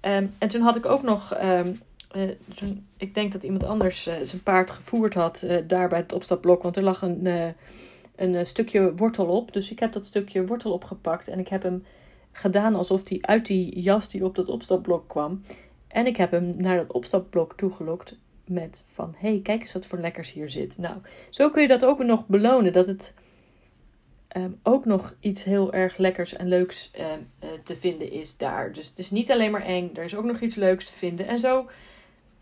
en 0.00 0.48
toen 0.48 0.62
had 0.62 0.76
ik 0.76 0.86
ook 0.86 1.02
nog, 1.02 1.34
toen, 2.54 2.86
ik 2.96 3.14
denk 3.14 3.32
dat 3.32 3.42
iemand 3.42 3.64
anders 3.64 4.08
uh, 4.08 4.14
zijn 4.22 4.42
paard 4.42 4.70
gevoerd 4.70 5.14
had 5.14 5.42
uh, 5.44 5.56
daar 5.66 5.88
bij 5.88 5.98
het 5.98 6.12
opstapblok, 6.12 6.62
want 6.62 6.76
er 6.76 6.82
lag 6.82 7.02
een, 7.02 7.54
een 8.16 8.46
stukje 8.46 8.94
wortel 8.94 9.26
op. 9.26 9.52
Dus 9.52 9.70
ik 9.70 9.78
heb 9.78 9.92
dat 9.92 10.06
stukje 10.06 10.46
wortel 10.46 10.72
opgepakt 10.72 11.28
en 11.28 11.38
ik 11.38 11.48
heb 11.48 11.62
hem 11.62 11.84
gedaan 12.32 12.74
alsof 12.74 13.08
hij 13.08 13.18
uit 13.20 13.46
die 13.46 13.80
jas 13.80 14.10
die 14.10 14.24
op 14.24 14.34
dat 14.34 14.48
opstapblok 14.48 15.08
kwam. 15.08 15.42
En 15.88 16.06
ik 16.06 16.16
heb 16.16 16.30
hem 16.30 16.52
naar 16.56 16.76
dat 16.76 16.92
opstapblok 16.92 17.56
toegelokt 17.56 18.16
met 18.46 18.84
van... 18.92 19.14
hey, 19.16 19.40
kijk 19.42 19.60
eens 19.60 19.72
wat 19.72 19.86
voor 19.86 19.98
lekkers 19.98 20.32
hier 20.32 20.50
zit. 20.50 20.78
Nou, 20.78 20.96
zo 21.30 21.50
kun 21.50 21.62
je 21.62 21.68
dat 21.68 21.84
ook 21.84 22.04
nog 22.04 22.26
belonen. 22.26 22.72
Dat 22.72 22.86
het 22.86 23.14
um, 24.36 24.58
ook 24.62 24.84
nog 24.84 25.14
iets 25.20 25.44
heel 25.44 25.72
erg 25.72 25.96
lekkers 25.96 26.36
en 26.36 26.48
leuks 26.48 26.90
uh, 26.98 27.04
te 27.64 27.76
vinden 27.76 28.12
is 28.12 28.36
daar. 28.36 28.72
Dus 28.72 28.88
het 28.88 28.98
is 28.98 29.10
niet 29.10 29.30
alleen 29.30 29.50
maar 29.50 29.64
eng. 29.64 29.90
Er 29.94 30.04
is 30.04 30.16
ook 30.16 30.24
nog 30.24 30.40
iets 30.40 30.54
leuks 30.54 30.86
te 30.86 30.92
vinden. 30.92 31.26
En 31.26 31.38
zo, 31.38 31.68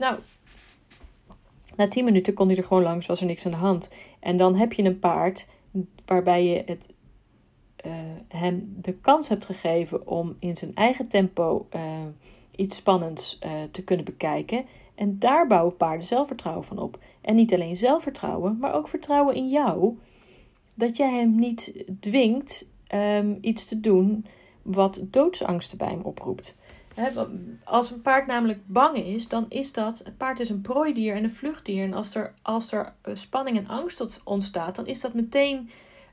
nou... 0.00 0.18
Na 1.76 1.88
10 1.88 2.04
minuten 2.04 2.34
kon 2.34 2.48
hij 2.48 2.56
er 2.56 2.64
gewoon 2.64 2.82
langs, 2.82 3.06
was 3.06 3.20
er 3.20 3.26
niks 3.26 3.44
aan 3.46 3.50
de 3.50 3.56
hand. 3.56 3.90
En 4.20 4.36
dan 4.36 4.54
heb 4.54 4.72
je 4.72 4.82
een 4.82 4.98
paard 4.98 5.46
waarbij 6.04 6.44
je 6.44 6.62
het 6.66 6.88
uh, 7.86 7.92
hem 8.28 8.74
de 8.80 8.92
kans 8.92 9.28
hebt 9.28 9.44
gegeven 9.44 10.06
om 10.06 10.36
in 10.38 10.56
zijn 10.56 10.74
eigen 10.74 11.08
tempo 11.08 11.66
uh, 11.74 11.82
iets 12.56 12.76
spannends 12.76 13.38
uh, 13.44 13.50
te 13.70 13.84
kunnen 13.84 14.04
bekijken. 14.04 14.64
En 14.94 15.18
daar 15.18 15.46
bouwen 15.46 15.76
paarden 15.76 16.06
zelfvertrouwen 16.06 16.64
van 16.64 16.78
op. 16.78 16.98
En 17.20 17.34
niet 17.34 17.54
alleen 17.54 17.76
zelfvertrouwen, 17.76 18.58
maar 18.58 18.74
ook 18.74 18.88
vertrouwen 18.88 19.34
in 19.34 19.48
jou. 19.48 19.98
Dat 20.76 20.96
jij 20.96 21.10
hem 21.10 21.34
niet 21.34 21.84
dwingt 22.00 22.68
um, 22.94 23.38
iets 23.40 23.64
te 23.64 23.80
doen 23.80 24.26
wat 24.62 25.04
doodsangsten 25.10 25.78
bij 25.78 25.88
hem 25.88 26.02
oproept. 26.02 26.56
Als 27.64 27.90
een 27.90 28.02
paard 28.02 28.26
namelijk 28.26 28.58
bang 28.66 28.96
is, 28.96 29.28
dan 29.28 29.46
is 29.48 29.72
dat. 29.72 29.98
Het 29.98 30.16
paard 30.16 30.40
is 30.40 30.50
een 30.50 30.60
prooidier 30.60 31.14
en 31.14 31.24
een 31.24 31.34
vluchtdier. 31.34 31.84
En 31.84 31.94
als 31.94 32.14
er, 32.14 32.32
als 32.42 32.72
er 32.72 32.92
spanning 33.14 33.56
en 33.56 33.68
angst 33.68 34.22
ontstaat, 34.24 34.76
dan 34.76 34.86
is 34.86 35.00
dat 35.00 35.14
meteen 35.14 35.70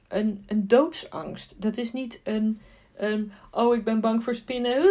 een, 0.08 0.44
een 0.48 0.68
doodsangst. 0.68 1.56
Dat 1.58 1.78
is 1.78 1.94
niet 1.94 2.22
een, 2.24 2.62
een, 2.96 3.32
oh 3.52 3.76
ik 3.76 3.84
ben 3.84 4.00
bang 4.00 4.24
voor 4.24 4.36
spinnen, 4.36 4.90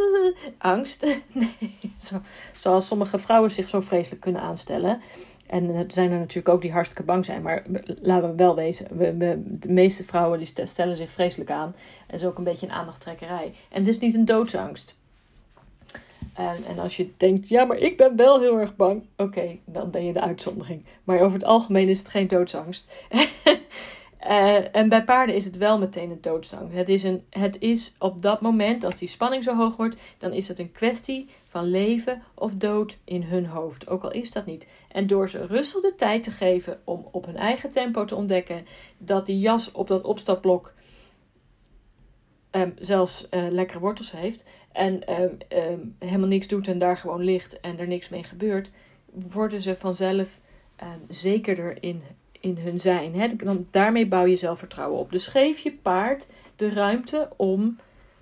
angst. 0.58 1.06
Nee, 1.32 1.92
zo, 1.98 2.20
zoals 2.56 2.86
sommige 2.86 3.18
vrouwen 3.18 3.50
zich 3.50 3.68
zo 3.68 3.80
vreselijk 3.80 4.20
kunnen 4.20 4.42
aanstellen. 4.42 5.00
En 5.46 5.74
er 5.74 5.84
zijn 5.88 6.10
er 6.10 6.18
natuurlijk 6.18 6.48
ook 6.48 6.62
die 6.62 6.72
hartstikke 6.72 7.02
bang 7.02 7.24
zijn. 7.24 7.42
Maar 7.42 7.62
laten 8.00 8.30
we 8.30 8.36
wel 8.36 8.54
wezen. 8.54 8.96
We, 8.96 9.16
we, 9.16 9.42
de 9.46 9.72
meeste 9.72 10.04
vrouwen 10.04 10.38
die 10.38 10.66
stellen 10.66 10.96
zich 10.96 11.10
vreselijk 11.10 11.50
aan. 11.50 11.74
En 12.06 12.14
is 12.14 12.24
ook 12.24 12.38
een 12.38 12.44
beetje 12.44 12.66
een 12.66 12.72
aandachttrekkerij. 12.72 13.54
En 13.70 13.78
het 13.78 13.88
is 13.88 13.98
niet 13.98 14.14
een 14.14 14.24
doodsangst. 14.24 15.00
En, 16.32 16.64
en 16.64 16.78
als 16.78 16.96
je 16.96 17.10
denkt, 17.16 17.48
ja, 17.48 17.64
maar 17.64 17.76
ik 17.76 17.96
ben 17.96 18.16
wel 18.16 18.40
heel 18.40 18.58
erg 18.58 18.76
bang. 18.76 19.02
Oké, 19.16 19.58
dan 19.64 19.90
ben 19.90 20.04
je 20.04 20.12
de 20.12 20.20
uitzondering. 20.20 20.84
Maar 21.04 21.20
over 21.20 21.32
het 21.32 21.44
algemeen 21.44 21.88
is 21.88 21.98
het 21.98 22.08
geen 22.08 22.28
doodsangst. 22.28 22.92
Uh, 24.26 24.74
en 24.76 24.88
bij 24.88 25.04
paarden 25.04 25.34
is 25.34 25.44
het 25.44 25.56
wel 25.56 25.78
meteen 25.78 26.10
een 26.10 26.20
doodsang. 26.20 26.72
Het 26.72 26.88
is, 26.88 27.02
een, 27.02 27.24
het 27.30 27.56
is 27.60 27.94
op 27.98 28.22
dat 28.22 28.40
moment, 28.40 28.84
als 28.84 28.96
die 28.96 29.08
spanning 29.08 29.44
zo 29.44 29.56
hoog 29.56 29.76
wordt, 29.76 29.96
dan 30.18 30.32
is 30.32 30.48
het 30.48 30.58
een 30.58 30.72
kwestie 30.72 31.28
van 31.48 31.64
leven 31.64 32.22
of 32.34 32.52
dood 32.54 32.98
in 33.04 33.22
hun 33.22 33.46
hoofd. 33.46 33.88
Ook 33.88 34.02
al 34.02 34.10
is 34.10 34.30
dat 34.30 34.46
niet. 34.46 34.66
En 34.88 35.06
door 35.06 35.28
ze 35.28 35.46
rustig 35.46 35.82
de 35.82 35.94
tijd 35.94 36.22
te 36.22 36.30
geven 36.30 36.80
om 36.84 37.08
op 37.10 37.26
hun 37.26 37.36
eigen 37.36 37.70
tempo 37.70 38.04
te 38.04 38.14
ontdekken 38.14 38.66
dat 38.98 39.26
die 39.26 39.38
jas 39.38 39.72
op 39.72 39.88
dat 39.88 40.04
opstapblok 40.04 40.72
um, 42.50 42.74
zelfs 42.78 43.26
uh, 43.30 43.50
lekkere 43.50 43.78
wortels 43.78 44.12
heeft 44.12 44.44
en 44.72 45.20
um, 45.22 45.38
um, 45.48 45.96
helemaal 45.98 46.28
niks 46.28 46.48
doet 46.48 46.68
en 46.68 46.78
daar 46.78 46.96
gewoon 46.96 47.24
ligt 47.24 47.60
en 47.60 47.78
er 47.78 47.86
niks 47.86 48.08
mee 48.08 48.24
gebeurt, 48.24 48.70
worden 49.30 49.62
ze 49.62 49.76
vanzelf 49.76 50.40
zekerder 51.08 51.82
in 51.82 52.02
in 52.42 52.58
hun 52.58 52.80
zijn. 52.80 53.14
Hè? 53.14 53.36
Dan, 53.36 53.66
daarmee 53.70 54.06
bouw 54.06 54.24
je 54.24 54.36
zelfvertrouwen 54.36 54.98
op. 54.98 55.10
Dus 55.10 55.26
geef 55.26 55.58
je 55.58 55.72
paard 55.72 56.26
de 56.56 56.68
ruimte 56.68 57.28
om 57.36 57.78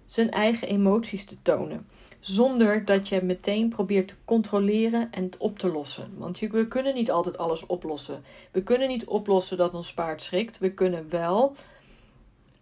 zijn 0.07 0.31
eigen 0.31 0.69
emoties 0.69 1.25
te 1.25 1.37
tonen. 1.43 1.87
Zonder 2.21 2.85
dat 2.85 3.09
je 3.09 3.23
meteen 3.23 3.69
probeert 3.69 4.09
te 4.09 4.15
controleren 4.25 5.09
en 5.11 5.25
het 5.25 5.37
op 5.37 5.59
te 5.59 5.69
lossen. 5.69 6.13
Want 6.17 6.39
we 6.39 6.69
kunnen 6.69 6.95
niet 6.95 7.11
altijd 7.11 7.39
alles 7.39 7.67
oplossen. 7.67 8.23
We 8.51 8.63
kunnen 8.63 8.89
niet 8.89 9.05
oplossen 9.05 9.57
dat 9.57 9.75
ons 9.75 9.95
paard 9.95 10.23
schrikt. 10.23 10.59
We 10.59 10.71
kunnen 10.71 11.07
wel. 11.11 11.57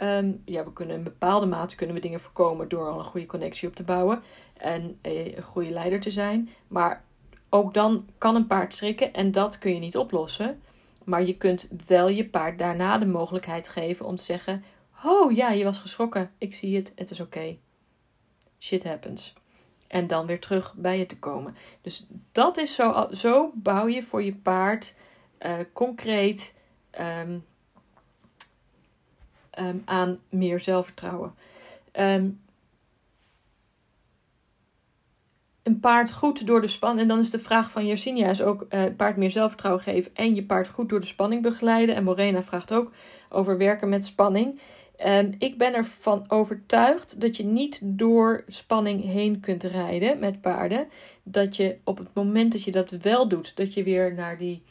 Um, 0.02 0.42
ja, 0.44 0.64
we 0.64 0.72
kunnen 0.72 0.96
in 0.96 1.02
bepaalde 1.02 1.46
mate 1.46 1.76
kunnen 1.76 1.94
we 1.94 2.00
dingen 2.00 2.20
voorkomen 2.20 2.68
door 2.68 2.88
al 2.88 2.98
een 2.98 3.04
goede 3.04 3.26
connectie 3.26 3.68
op 3.68 3.74
te 3.74 3.82
bouwen 3.82 4.22
en 4.56 4.98
eh, 5.00 5.36
een 5.36 5.42
goede 5.42 5.70
leider 5.70 6.00
te 6.00 6.10
zijn. 6.10 6.48
Maar 6.68 7.04
ook 7.48 7.74
dan 7.74 8.06
kan 8.18 8.34
een 8.34 8.46
paard 8.46 8.74
schrikken 8.74 9.12
en 9.12 9.32
dat 9.32 9.58
kun 9.58 9.74
je 9.74 9.78
niet 9.78 9.96
oplossen. 9.96 10.62
Maar 11.04 11.22
je 11.22 11.36
kunt 11.36 11.68
wel 11.86 12.08
je 12.08 12.28
paard 12.28 12.58
daarna 12.58 12.98
de 12.98 13.06
mogelijkheid 13.06 13.68
geven 13.68 14.06
om 14.06 14.16
te 14.16 14.22
zeggen: 14.22 14.64
Oh 15.04 15.32
ja, 15.32 15.50
je 15.50 15.64
was 15.64 15.78
geschrokken. 15.78 16.30
Ik 16.38 16.54
zie 16.54 16.76
het. 16.76 16.92
Het 16.94 17.10
is 17.10 17.20
oké. 17.20 17.56
Shit 18.58 18.84
happens. 18.84 19.34
En 19.86 20.06
dan 20.06 20.26
weer 20.26 20.40
terug 20.40 20.74
bij 20.74 20.98
je 20.98 21.06
te 21.06 21.18
komen. 21.18 21.56
Dus 21.80 22.06
dat 22.32 22.56
is 22.56 22.74
zo. 22.74 23.08
Zo 23.10 23.50
bouw 23.54 23.86
je 23.86 24.02
voor 24.02 24.22
je 24.22 24.34
paard 24.34 24.94
uh, 25.40 25.52
concreet 25.72 26.58
um, 27.00 27.44
um, 29.60 29.82
aan 29.84 30.18
meer 30.28 30.60
zelfvertrouwen. 30.60 31.34
Um, 31.92 32.40
een 35.68 35.80
paard 35.80 36.12
goed 36.12 36.46
door 36.46 36.60
de 36.60 36.68
spanning. 36.68 37.00
En 37.00 37.08
dan 37.08 37.18
is 37.18 37.30
de 37.30 37.38
vraag 37.38 37.70
van 37.70 37.86
Yersinia 37.86 38.28
is 38.30 38.42
ook 38.42 38.66
uh, 38.70 38.82
paard 38.96 39.16
meer 39.16 39.30
zelfvertrouwen 39.30 39.82
geven 39.82 40.10
en 40.14 40.34
je 40.34 40.42
paard 40.42 40.68
goed 40.68 40.88
door 40.88 41.00
de 41.00 41.06
spanning 41.06 41.42
begeleiden. 41.42 41.94
En 41.94 42.04
Morena 42.04 42.42
vraagt 42.42 42.72
ook 42.72 42.92
over 43.28 43.58
werken 43.58 43.88
met 43.88 44.06
spanning. 44.06 44.60
En 44.96 45.34
ik 45.38 45.58
ben 45.58 45.74
ervan 45.74 46.24
overtuigd 46.28 47.20
dat 47.20 47.36
je 47.36 47.44
niet 47.44 47.80
door 47.82 48.44
spanning 48.46 49.04
heen 49.04 49.40
kunt 49.40 49.62
rijden 49.62 50.18
met 50.18 50.40
paarden. 50.40 50.88
Dat 51.22 51.56
je 51.56 51.76
op 51.84 51.98
het 51.98 52.08
moment 52.12 52.52
dat 52.52 52.64
je 52.64 52.70
dat 52.70 52.90
wel 52.90 53.28
doet, 53.28 53.56
dat 53.56 53.74
je 53.74 53.82
weer 53.82 54.14
naar 54.14 54.38
die 54.38 54.62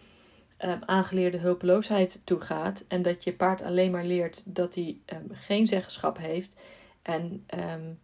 um, 0.65 0.79
aangeleerde 0.85 1.37
hulpeloosheid 1.37 2.21
toe 2.23 2.39
gaat. 2.39 2.83
En 2.87 3.01
dat 3.01 3.23
je 3.23 3.33
paard 3.33 3.61
alleen 3.61 3.91
maar 3.91 4.05
leert 4.05 4.41
dat 4.45 4.75
hij 4.75 4.97
um, 5.05 5.27
geen 5.31 5.67
zeggenschap 5.67 6.17
heeft. 6.17 6.51
En 7.01 7.45
um, 7.73 7.99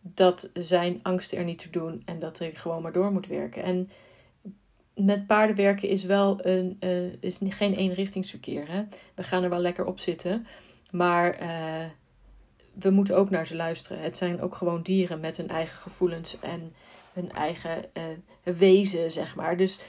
dat 0.00 0.50
zijn 0.54 1.00
angsten 1.02 1.38
er 1.38 1.44
niet 1.44 1.58
te 1.58 1.70
doen 1.70 2.02
en 2.04 2.18
dat 2.18 2.38
hij 2.38 2.54
gewoon 2.54 2.82
maar 2.82 2.92
door 2.92 3.12
moet 3.12 3.26
werken. 3.26 3.62
En 3.62 3.90
met 4.94 5.26
paarden 5.26 5.56
werken 5.56 5.88
is 5.88 6.04
wel 6.04 6.46
een, 6.46 6.76
uh, 6.80 7.12
is 7.20 7.38
geen 7.42 7.74
eenrichtingsverkeer. 7.74 8.68
Hè? 8.68 8.82
We 9.14 9.22
gaan 9.22 9.42
er 9.42 9.50
wel 9.50 9.58
lekker 9.58 9.84
op 9.84 10.00
zitten, 10.00 10.46
maar 10.90 11.42
uh, 11.42 11.84
we 12.72 12.90
moeten 12.90 13.16
ook 13.16 13.30
naar 13.30 13.46
ze 13.46 13.54
luisteren. 13.54 14.02
Het 14.02 14.16
zijn 14.16 14.40
ook 14.40 14.54
gewoon 14.54 14.82
dieren 14.82 15.20
met 15.20 15.36
hun 15.36 15.48
eigen 15.48 15.78
gevoelens 15.78 16.40
en 16.40 16.74
hun 17.12 17.32
eigen 17.32 17.84
uh, 17.94 18.02
wezen, 18.54 19.10
zeg 19.10 19.34
maar. 19.34 19.56
Dus 19.56 19.80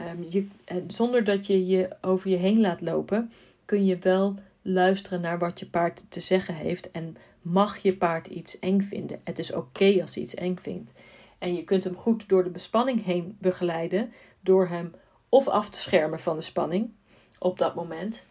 um, 0.00 0.26
je, 0.28 0.46
zonder 0.86 1.24
dat 1.24 1.46
je 1.46 1.66
je 1.66 1.88
over 2.00 2.30
je 2.30 2.36
heen 2.36 2.60
laat 2.60 2.80
lopen, 2.80 3.32
kun 3.64 3.84
je 3.86 3.98
wel 3.98 4.34
luisteren 4.62 5.20
naar 5.20 5.38
wat 5.38 5.58
je 5.58 5.66
paard 5.66 6.04
te 6.08 6.20
zeggen 6.20 6.54
heeft 6.54 6.90
en 6.90 7.16
mag 7.42 7.78
je 7.78 7.96
paard 7.96 8.26
iets 8.26 8.58
eng 8.58 8.80
vinden. 8.80 9.20
Het 9.24 9.38
is 9.38 9.52
oké 9.52 9.98
als 10.00 10.14
hij 10.14 10.24
iets 10.24 10.34
eng 10.34 10.56
vindt. 10.56 10.92
En 11.38 11.54
je 11.54 11.64
kunt 11.64 11.84
hem 11.84 11.96
goed 11.96 12.28
door 12.28 12.44
de 12.44 12.50
bespanning 12.50 13.04
heen 13.04 13.36
begeleiden, 13.40 14.12
door 14.40 14.68
hem 14.68 14.94
of 15.28 15.48
af 15.48 15.70
te 15.70 15.78
schermen 15.78 16.20
van 16.20 16.36
de 16.36 16.42
spanning 16.42 16.90
op 17.38 17.58
dat 17.58 17.74
moment, 17.74 18.24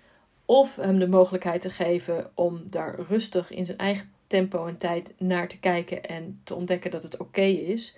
of 0.46 0.76
hem 0.76 1.00
de 1.00 1.08
mogelijkheid 1.08 1.62
te 1.62 1.70
geven 1.70 2.32
om 2.34 2.64
daar 2.70 3.00
rustig 3.00 3.52
in 3.52 3.66
zijn 3.66 3.78
eigen 3.78 4.12
tempo 4.28 4.66
en 4.66 4.78
tijd 4.78 5.14
naar 5.18 5.48
te 5.48 5.60
kijken 5.60 6.04
en 6.04 6.42
te 6.44 6.56
ontdekken 6.56 6.92
dat 6.92 7.04
het 7.04 7.18
oké 7.18 7.42
is, 7.42 7.96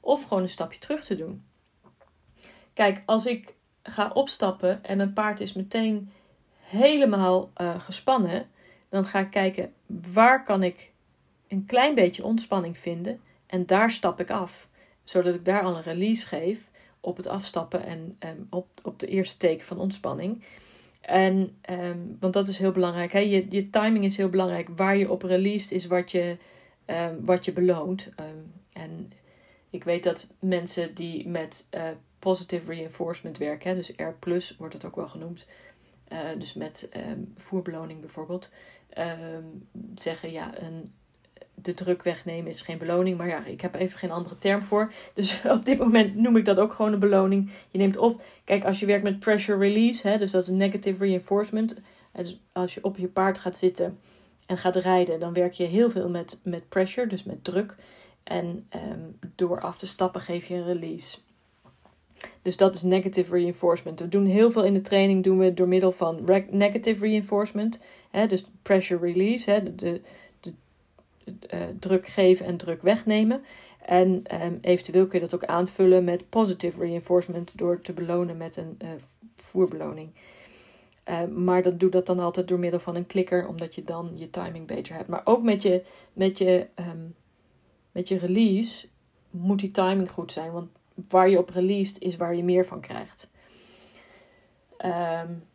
of 0.00 0.22
gewoon 0.22 0.42
een 0.42 0.48
stapje 0.48 0.78
terug 0.78 1.04
te 1.04 1.16
doen. 1.16 1.42
Kijk, 2.78 3.02
als 3.04 3.26
ik 3.26 3.54
ga 3.82 4.10
opstappen 4.14 4.84
en 4.84 4.96
mijn 4.96 5.12
paard 5.12 5.40
is 5.40 5.52
meteen 5.52 6.10
helemaal 6.58 7.50
uh, 7.60 7.80
gespannen, 7.80 8.46
dan 8.88 9.04
ga 9.04 9.18
ik 9.18 9.30
kijken 9.30 9.72
waar 10.12 10.44
kan 10.44 10.62
ik 10.62 10.90
een 11.48 11.66
klein 11.66 11.94
beetje 11.94 12.24
ontspanning 12.24 12.78
vinden 12.78 13.20
en 13.46 13.66
daar 13.66 13.90
stap 13.90 14.20
ik 14.20 14.30
af, 14.30 14.68
zodat 15.04 15.34
ik 15.34 15.44
daar 15.44 15.62
al 15.62 15.76
een 15.76 15.82
release 15.82 16.26
geef 16.26 16.70
op 17.00 17.16
het 17.16 17.26
afstappen 17.26 17.84
en 17.84 18.16
um, 18.18 18.46
op, 18.50 18.66
op 18.82 18.98
de 18.98 19.06
eerste 19.06 19.36
teken 19.36 19.66
van 19.66 19.78
ontspanning. 19.78 20.44
En, 21.00 21.56
um, 21.70 22.16
want 22.20 22.32
dat 22.32 22.48
is 22.48 22.58
heel 22.58 22.72
belangrijk. 22.72 23.12
Hè? 23.12 23.20
Je, 23.20 23.46
je 23.48 23.70
timing 23.70 24.04
is 24.04 24.16
heel 24.16 24.28
belangrijk. 24.28 24.68
Waar 24.76 24.96
je 24.96 25.10
op 25.10 25.22
released 25.22 25.72
is 25.72 25.86
wat 25.86 26.10
je, 26.10 26.36
um, 26.86 27.24
wat 27.24 27.44
je 27.44 27.52
beloont. 27.52 28.08
en 28.72 29.12
ik 29.70 29.84
weet 29.84 30.02
dat 30.02 30.28
mensen 30.38 30.94
die 30.94 31.28
met 31.28 31.68
uh, 31.74 31.82
positive 32.18 32.72
reinforcement 32.72 33.38
werken, 33.38 33.70
hè, 33.70 33.76
dus 33.76 33.92
R 33.96 34.14
wordt 34.58 34.74
het 34.74 34.84
ook 34.84 34.96
wel 34.96 35.08
genoemd, 35.08 35.46
uh, 36.12 36.18
dus 36.38 36.54
met 36.54 36.88
um, 36.96 37.32
voerbeloning 37.36 38.00
bijvoorbeeld, 38.00 38.52
um, 38.98 39.68
zeggen 39.94 40.32
ja, 40.32 40.62
een, 40.62 40.92
de 41.62 41.74
druk 41.74 42.02
wegnemen 42.02 42.50
is 42.50 42.60
geen 42.60 42.78
beloning. 42.78 43.18
Maar 43.18 43.28
ja, 43.28 43.44
ik 43.44 43.60
heb 43.60 43.74
even 43.74 43.98
geen 43.98 44.10
andere 44.10 44.38
term 44.38 44.62
voor. 44.62 44.92
Dus 45.14 45.40
op 45.56 45.64
dit 45.64 45.78
moment 45.78 46.14
noem 46.14 46.36
ik 46.36 46.44
dat 46.44 46.58
ook 46.58 46.72
gewoon 46.72 46.92
een 46.92 46.98
beloning. 46.98 47.50
Je 47.70 47.78
neemt 47.78 47.96
of, 47.96 48.16
kijk, 48.44 48.64
als 48.64 48.80
je 48.80 48.86
werkt 48.86 49.04
met 49.04 49.18
pressure 49.18 49.58
release, 49.58 50.08
hè, 50.08 50.18
dus 50.18 50.30
dat 50.30 50.42
is 50.42 50.48
negative 50.48 51.04
reinforcement. 51.04 51.74
Dus 52.12 52.40
als 52.52 52.74
je 52.74 52.84
op 52.84 52.96
je 52.96 53.08
paard 53.08 53.38
gaat 53.38 53.58
zitten 53.58 53.98
en 54.46 54.58
gaat 54.58 54.76
rijden, 54.76 55.20
dan 55.20 55.32
werk 55.32 55.52
je 55.52 55.64
heel 55.64 55.90
veel 55.90 56.08
met, 56.08 56.40
met 56.42 56.68
pressure, 56.68 57.06
dus 57.06 57.24
met 57.24 57.44
druk. 57.44 57.76
En 58.22 58.66
um, 58.74 59.18
door 59.34 59.60
af 59.60 59.78
te 59.78 59.86
stappen 59.86 60.20
geef 60.20 60.46
je 60.46 60.54
een 60.54 60.64
release. 60.64 61.18
Dus 62.42 62.56
dat 62.56 62.74
is 62.74 62.82
negative 62.82 63.34
reinforcement. 63.34 64.00
We 64.00 64.08
doen 64.08 64.26
heel 64.26 64.50
veel 64.50 64.64
in 64.64 64.74
de 64.74 64.80
training 64.80 65.24
doen 65.24 65.38
we 65.38 65.54
door 65.54 65.68
middel 65.68 65.92
van 65.92 66.24
negative 66.50 67.04
reinforcement. 67.06 67.82
Hè, 68.10 68.26
dus 68.26 68.44
pressure 68.62 69.00
release, 69.00 69.50
hè, 69.50 69.74
de, 69.74 70.00
de, 70.40 70.52
uh, 71.54 71.60
druk 71.78 72.06
geven 72.06 72.46
en 72.46 72.56
druk 72.56 72.82
wegnemen. 72.82 73.42
En 73.86 74.22
um, 74.42 74.58
eventueel 74.60 75.06
kun 75.06 75.20
je 75.20 75.28
dat 75.28 75.34
ook 75.34 75.48
aanvullen 75.48 76.04
met 76.04 76.28
positive 76.28 76.80
reinforcement 76.80 77.58
door 77.58 77.80
te 77.80 77.92
belonen 77.92 78.36
met 78.36 78.56
een 78.56 78.78
uh, 78.82 78.88
voerbeloning. 79.36 80.10
Uh, 81.08 81.24
maar 81.24 81.62
dan 81.62 81.78
doe 81.78 81.90
dat 81.90 82.06
dan 82.06 82.18
altijd 82.18 82.48
door 82.48 82.58
middel 82.58 82.80
van 82.80 82.96
een 82.96 83.06
klikker, 83.06 83.48
omdat 83.48 83.74
je 83.74 83.84
dan 83.84 84.12
je 84.14 84.30
timing 84.30 84.66
beter 84.66 84.94
hebt. 84.94 85.08
Maar 85.08 85.22
ook 85.24 85.42
met 85.42 85.62
je, 85.62 85.82
met 86.12 86.38
je 86.38 86.66
um, 86.74 87.14
met 87.98 88.08
je 88.08 88.18
release 88.18 88.88
moet 89.30 89.58
die 89.58 89.70
timing 89.70 90.10
goed 90.10 90.32
zijn. 90.32 90.52
Want 90.52 90.68
waar 91.08 91.28
je 91.28 91.38
op 91.38 91.50
released 91.50 91.98
is 92.00 92.16
waar 92.16 92.34
je 92.34 92.44
meer 92.44 92.66
van 92.66 92.80
krijgt. 92.80 93.30
Um, 94.84 95.46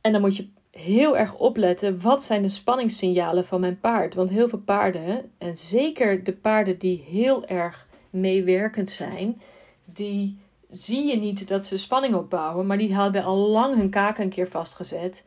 en 0.00 0.12
dan 0.12 0.20
moet 0.20 0.36
je 0.36 0.48
heel 0.70 1.16
erg 1.16 1.34
opletten. 1.34 2.00
Wat 2.00 2.24
zijn 2.24 2.42
de 2.42 2.48
spanningssignalen 2.48 3.46
van 3.46 3.60
mijn 3.60 3.80
paard? 3.80 4.14
Want 4.14 4.30
heel 4.30 4.48
veel 4.48 4.58
paarden, 4.58 5.30
en 5.38 5.56
zeker 5.56 6.24
de 6.24 6.32
paarden 6.32 6.78
die 6.78 7.04
heel 7.08 7.46
erg 7.46 7.86
meewerkend 8.10 8.90
zijn, 8.90 9.40
die 9.84 10.38
zie 10.70 11.06
je 11.06 11.16
niet 11.16 11.48
dat 11.48 11.66
ze 11.66 11.78
spanning 11.78 12.14
opbouwen, 12.14 12.66
maar 12.66 12.78
die 12.78 12.94
hebben 12.94 13.24
al 13.24 13.36
lang 13.36 13.76
hun 13.76 13.90
kaken 13.90 14.24
een 14.24 14.30
keer 14.30 14.48
vastgezet. 14.48 15.26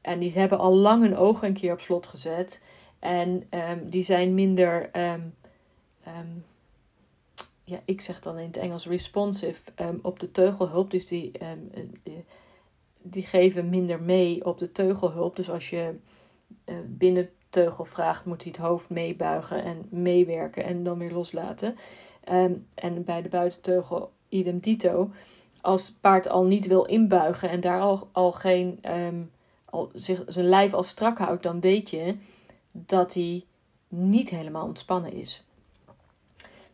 En 0.00 0.18
die 0.18 0.32
hebben 0.32 0.58
al 0.58 0.74
lang 0.74 1.02
hun 1.02 1.16
ogen 1.16 1.48
een 1.48 1.54
keer 1.54 1.72
op 1.72 1.80
slot 1.80 2.06
gezet. 2.06 2.62
En 2.98 3.46
um, 3.50 3.90
die 3.90 4.02
zijn 4.02 4.34
minder 4.34 4.90
um, 4.96 5.34
ja, 7.64 7.80
ik 7.84 8.00
zeg 8.00 8.20
dan 8.20 8.38
in 8.38 8.46
het 8.46 8.56
Engels 8.56 8.86
responsive 8.86 9.60
um, 9.80 9.98
op 10.02 10.20
de 10.20 10.30
teugelhulp. 10.30 10.90
Dus 10.90 11.06
die, 11.06 11.32
um, 11.42 11.90
die 13.02 13.26
geven 13.26 13.68
minder 13.68 14.02
mee 14.02 14.44
op 14.44 14.58
de 14.58 14.72
teugelhulp. 14.72 15.36
Dus 15.36 15.50
als 15.50 15.70
je 15.70 15.94
uh, 16.64 16.74
binnen 16.86 17.30
teugel 17.50 17.84
vraagt, 17.84 18.24
moet 18.24 18.42
hij 18.42 18.52
het 18.56 18.60
hoofd 18.60 18.88
meebuigen 18.88 19.64
en 19.64 19.86
meewerken 19.88 20.64
en 20.64 20.84
dan 20.84 20.98
weer 20.98 21.12
loslaten. 21.12 21.76
Um, 22.32 22.66
en 22.74 23.04
bij 23.04 23.22
de 23.22 23.28
buitenteugel 23.28 24.10
idem 24.28 24.58
dito. 24.58 25.10
Als 25.60 25.86
het 25.86 26.00
paard 26.00 26.28
al 26.28 26.44
niet 26.44 26.66
wil 26.66 26.84
inbuigen 26.84 27.50
en 27.50 27.60
daar 27.60 27.80
al, 27.80 28.08
al 28.12 28.32
geen 28.32 28.80
al 29.64 29.90
zich, 29.94 30.22
zijn 30.26 30.48
lijf 30.48 30.74
al 30.74 30.82
strak 30.82 31.18
houdt, 31.18 31.42
dan 31.42 31.60
weet 31.60 31.90
je 31.90 32.16
dat 32.70 33.14
hij 33.14 33.44
niet 33.88 34.28
helemaal 34.28 34.66
ontspannen 34.66 35.12
is. 35.12 35.44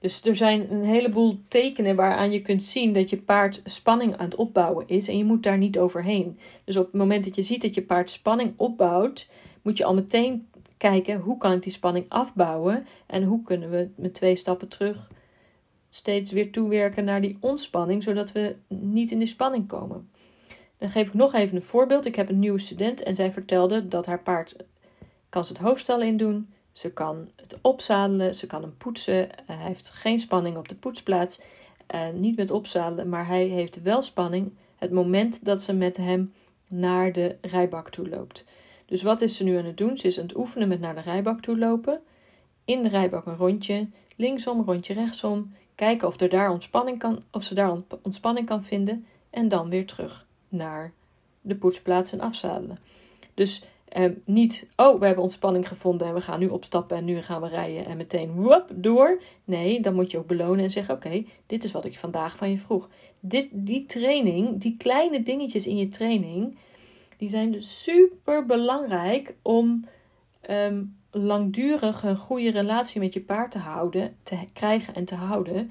Dus 0.00 0.24
er 0.24 0.36
zijn 0.36 0.72
een 0.72 0.84
heleboel 0.84 1.40
tekenen 1.48 1.96
waaraan 1.96 2.32
je 2.32 2.42
kunt 2.42 2.64
zien 2.64 2.92
dat 2.92 3.10
je 3.10 3.16
paard 3.16 3.60
spanning 3.64 4.16
aan 4.16 4.24
het 4.24 4.34
opbouwen 4.34 4.88
is. 4.88 5.08
En 5.08 5.18
je 5.18 5.24
moet 5.24 5.42
daar 5.42 5.58
niet 5.58 5.78
overheen. 5.78 6.38
Dus 6.64 6.76
op 6.76 6.84
het 6.84 6.94
moment 6.94 7.24
dat 7.24 7.34
je 7.34 7.42
ziet 7.42 7.62
dat 7.62 7.74
je 7.74 7.82
paard 7.82 8.10
spanning 8.10 8.52
opbouwt, 8.56 9.28
moet 9.62 9.76
je 9.76 9.84
al 9.84 9.94
meteen 9.94 10.48
kijken 10.76 11.20
hoe 11.20 11.38
kan 11.38 11.52
ik 11.52 11.62
die 11.62 11.72
spanning 11.72 12.04
afbouwen. 12.08 12.86
En 13.06 13.22
hoe 13.22 13.42
kunnen 13.42 13.70
we 13.70 13.88
met 13.96 14.14
twee 14.14 14.36
stappen 14.36 14.68
terug 14.68 15.10
steeds 15.90 16.32
weer 16.32 16.52
toewerken 16.52 17.04
naar 17.04 17.20
die 17.20 17.36
ontspanning, 17.40 18.02
zodat 18.02 18.32
we 18.32 18.56
niet 18.68 19.10
in 19.10 19.18
die 19.18 19.28
spanning 19.28 19.68
komen. 19.68 20.10
Dan 20.78 20.90
geef 20.90 21.06
ik 21.06 21.14
nog 21.14 21.34
even 21.34 21.56
een 21.56 21.62
voorbeeld. 21.62 22.06
Ik 22.06 22.16
heb 22.16 22.28
een 22.28 22.38
nieuwe 22.38 22.58
student 22.58 23.02
en 23.02 23.16
zij 23.16 23.32
vertelde 23.32 23.88
dat 23.88 24.06
haar 24.06 24.22
paard 24.22 24.56
kan 25.28 25.44
ze 25.44 25.52
het 25.52 25.62
hoofdstal 25.62 26.02
in 26.02 26.16
doen 26.16 26.48
ze 26.72 26.92
kan 26.92 27.30
het 27.36 27.58
opzadelen, 27.60 28.34
ze 28.34 28.46
kan 28.46 28.62
hem 28.62 28.76
poetsen. 28.76 29.28
hij 29.46 29.56
heeft 29.56 29.88
geen 29.88 30.20
spanning 30.20 30.56
op 30.56 30.68
de 30.68 30.74
poetsplaats. 30.74 31.40
Uh, 31.94 32.08
niet 32.14 32.36
met 32.36 32.50
opzadelen, 32.50 33.08
maar 33.08 33.26
hij 33.26 33.44
heeft 33.44 33.82
wel 33.82 34.02
spanning 34.02 34.52
het 34.76 34.90
moment 34.90 35.44
dat 35.44 35.62
ze 35.62 35.74
met 35.74 35.96
hem 35.96 36.32
naar 36.66 37.12
de 37.12 37.36
rijbak 37.40 37.90
toe 37.90 38.08
loopt. 38.08 38.44
Dus 38.86 39.02
wat 39.02 39.20
is 39.20 39.36
ze 39.36 39.44
nu 39.44 39.56
aan 39.56 39.64
het 39.64 39.76
doen? 39.76 39.98
Ze 39.98 40.06
is 40.06 40.18
aan 40.18 40.26
het 40.26 40.36
oefenen 40.36 40.68
met 40.68 40.80
naar 40.80 40.94
de 40.94 41.00
rijbak 41.00 41.40
toe 41.40 41.58
lopen. 41.58 42.00
In 42.64 42.82
de 42.82 42.88
rijbak 42.88 43.26
een 43.26 43.36
rondje, 43.36 43.86
linksom, 44.16 44.62
rondje 44.64 44.94
rechtsom. 44.94 45.54
Kijken 45.74 46.08
of, 46.08 46.20
er 46.20 46.28
daar 46.28 46.50
ontspanning 46.50 46.98
kan, 46.98 47.22
of 47.30 47.44
ze 47.44 47.54
daar 47.54 47.76
ontspanning 48.02 48.46
kan 48.46 48.64
vinden. 48.64 49.06
En 49.30 49.48
dan 49.48 49.68
weer 49.68 49.86
terug 49.86 50.26
naar 50.48 50.92
de 51.40 51.54
poetsplaats 51.54 52.12
en 52.12 52.20
afzadelen. 52.20 52.78
Dus 53.34 53.64
Um, 53.96 54.22
niet, 54.24 54.68
oh, 54.76 55.00
we 55.00 55.06
hebben 55.06 55.24
ontspanning 55.24 55.68
gevonden 55.68 56.06
en 56.06 56.14
we 56.14 56.20
gaan 56.20 56.38
nu 56.38 56.48
opstappen 56.48 56.96
en 56.96 57.04
nu 57.04 57.22
gaan 57.22 57.40
we 57.40 57.48
rijden 57.48 57.86
en 57.86 57.96
meteen 57.96 58.42
whoop, 58.42 58.66
door. 58.74 59.22
Nee, 59.44 59.80
dan 59.80 59.94
moet 59.94 60.10
je 60.10 60.18
ook 60.18 60.26
belonen 60.26 60.64
en 60.64 60.70
zeggen: 60.70 60.94
Oké, 60.94 61.24
dit 61.46 61.64
is 61.64 61.72
wat 61.72 61.84
ik 61.84 61.98
vandaag 61.98 62.36
van 62.36 62.50
je 62.50 62.58
vroeg. 62.58 62.88
Dit, 63.20 63.48
die 63.52 63.86
training, 63.86 64.60
die 64.60 64.76
kleine 64.76 65.22
dingetjes 65.22 65.66
in 65.66 65.76
je 65.76 65.88
training, 65.88 66.56
die 67.16 67.30
zijn 67.30 67.52
dus 67.52 67.82
super 67.82 68.46
belangrijk 68.46 69.34
om 69.42 69.84
um, 70.50 70.96
langdurig 71.10 72.02
een 72.02 72.16
goede 72.16 72.50
relatie 72.50 73.00
met 73.00 73.12
je 73.12 73.20
paard 73.20 73.50
te 73.50 73.58
houden, 73.58 74.16
te 74.22 74.36
krijgen 74.52 74.94
en 74.94 75.04
te 75.04 75.14
houden. 75.14 75.70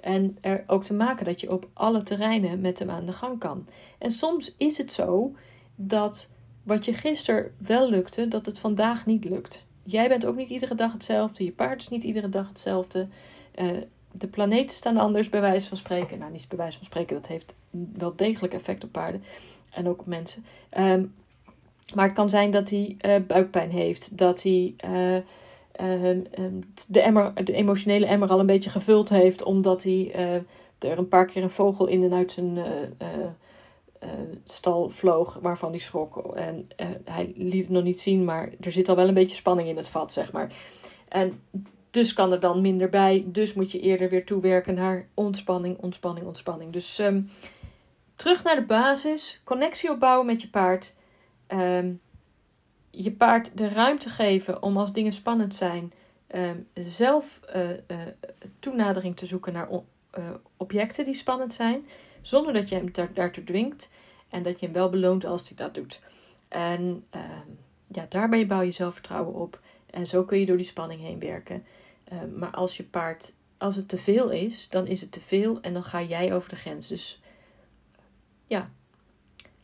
En 0.00 0.38
er 0.40 0.64
ook 0.66 0.84
te 0.84 0.94
maken 0.94 1.24
dat 1.24 1.40
je 1.40 1.52
op 1.52 1.68
alle 1.72 2.02
terreinen 2.02 2.60
met 2.60 2.78
hem 2.78 2.90
aan 2.90 3.06
de 3.06 3.12
gang 3.12 3.38
kan. 3.38 3.66
En 3.98 4.10
soms 4.10 4.54
is 4.56 4.78
het 4.78 4.92
zo 4.92 5.34
dat 5.74 6.30
wat 6.68 6.84
je 6.84 6.92
gisteren 6.92 7.54
wel 7.58 7.90
lukte, 7.90 8.28
dat 8.28 8.46
het 8.46 8.58
vandaag 8.58 9.06
niet 9.06 9.24
lukt. 9.24 9.64
Jij 9.82 10.08
bent 10.08 10.26
ook 10.26 10.36
niet 10.36 10.48
iedere 10.48 10.74
dag 10.74 10.92
hetzelfde. 10.92 11.44
Je 11.44 11.52
paard 11.52 11.80
is 11.80 11.88
niet 11.88 12.02
iedere 12.02 12.28
dag 12.28 12.48
hetzelfde. 12.48 13.06
Uh, 13.56 13.70
de 14.12 14.26
planeten 14.26 14.76
staan 14.76 14.96
anders, 14.96 15.28
bij 15.28 15.40
wijze 15.40 15.68
van 15.68 15.76
spreken. 15.76 16.18
Nou, 16.18 16.32
niet 16.32 16.48
bij 16.48 16.58
wijze 16.58 16.76
van 16.76 16.86
spreken, 16.86 17.14
dat 17.14 17.26
heeft 17.26 17.54
wel 17.92 18.16
degelijk 18.16 18.54
effect 18.54 18.84
op 18.84 18.92
paarden 18.92 19.22
en 19.70 19.88
ook 19.88 20.00
op 20.00 20.06
mensen. 20.06 20.44
Um, 20.78 21.14
maar 21.94 22.04
het 22.04 22.14
kan 22.14 22.30
zijn 22.30 22.50
dat 22.50 22.70
hij 22.70 22.96
uh, 23.00 23.26
buikpijn 23.26 23.70
heeft, 23.70 24.18
dat 24.18 24.42
hij 24.42 24.74
uh, 24.84 25.16
de, 26.88 27.00
emmer, 27.00 27.44
de 27.44 27.52
emotionele 27.52 28.06
emmer 28.06 28.28
al 28.28 28.40
een 28.40 28.46
beetje 28.46 28.70
gevuld 28.70 29.08
heeft, 29.08 29.42
omdat 29.42 29.82
hij 29.82 30.12
er 30.78 30.98
een 30.98 31.08
paar 31.08 31.26
keer 31.26 31.42
een 31.42 31.50
vogel 31.50 31.86
in 31.86 32.02
en 32.02 32.12
uit 32.12 32.32
zijn 32.32 32.58
uh, 34.04 34.10
stal 34.44 34.88
vloog 34.88 35.38
waarvan 35.40 35.70
hij 35.70 35.80
schrok. 35.80 36.34
En 36.34 36.68
uh, 36.76 36.86
hij 37.04 37.32
liet 37.36 37.62
het 37.62 37.70
nog 37.70 37.82
niet 37.82 38.00
zien, 38.00 38.24
maar 38.24 38.50
er 38.60 38.72
zit 38.72 38.88
al 38.88 38.96
wel 38.96 39.08
een 39.08 39.14
beetje 39.14 39.36
spanning 39.36 39.68
in 39.68 39.76
het 39.76 39.88
vat, 39.88 40.12
zeg 40.12 40.32
maar. 40.32 40.52
En 41.08 41.40
dus 41.90 42.12
kan 42.12 42.32
er 42.32 42.40
dan 42.40 42.60
minder 42.60 42.88
bij. 42.88 43.24
Dus 43.26 43.54
moet 43.54 43.72
je 43.72 43.80
eerder 43.80 44.08
weer 44.08 44.26
toewerken 44.26 44.74
naar 44.74 45.08
ontspanning, 45.14 45.78
ontspanning, 45.78 46.26
ontspanning. 46.26 46.72
Dus 46.72 46.98
um, 46.98 47.30
terug 48.16 48.44
naar 48.44 48.56
de 48.56 48.66
basis. 48.66 49.40
Connectie 49.44 49.90
opbouwen 49.90 50.26
met 50.26 50.42
je 50.42 50.48
paard. 50.48 50.94
Um, 51.48 52.00
je 52.90 53.12
paard 53.12 53.58
de 53.58 53.68
ruimte 53.68 54.10
geven 54.10 54.62
om 54.62 54.76
als 54.76 54.92
dingen 54.92 55.12
spannend 55.12 55.56
zijn. 55.56 55.92
Um, 56.34 56.66
zelf 56.74 57.40
uh, 57.56 57.68
toenadering 58.58 59.16
te 59.16 59.26
zoeken 59.26 59.52
naar 59.52 59.68
objecten 60.56 61.04
die 61.04 61.14
spannend 61.14 61.52
zijn 61.52 61.86
zonder 62.22 62.52
dat 62.52 62.68
je 62.68 62.74
hem 62.74 62.92
daar, 62.92 63.12
daartoe 63.12 63.44
dwingt 63.44 63.90
en 64.28 64.42
dat 64.42 64.60
je 64.60 64.66
hem 64.66 64.74
wel 64.74 64.90
beloont 64.90 65.24
als 65.24 65.48
hij 65.48 65.56
dat 65.56 65.74
doet. 65.74 66.00
En 66.48 67.04
uh, 67.16 67.22
ja, 67.86 68.06
daarbij 68.08 68.46
bouw 68.46 68.60
je 68.60 68.70
zelfvertrouwen 68.70 69.34
op 69.34 69.60
en 69.90 70.06
zo 70.06 70.24
kun 70.24 70.38
je 70.38 70.46
door 70.46 70.56
die 70.56 70.66
spanning 70.66 71.00
heen 71.00 71.18
werken. 71.18 71.64
Uh, 72.12 72.18
maar 72.36 72.50
als 72.50 72.76
je 72.76 72.82
paard, 72.82 73.32
als 73.56 73.76
het 73.76 73.88
te 73.88 73.98
veel 73.98 74.30
is, 74.30 74.68
dan 74.68 74.86
is 74.86 75.00
het 75.00 75.12
te 75.12 75.20
veel 75.20 75.60
en 75.60 75.72
dan 75.72 75.84
ga 75.84 76.02
jij 76.02 76.34
over 76.34 76.48
de 76.48 76.56
grens. 76.56 76.86
Dus 76.88 77.20
ja, 78.46 78.70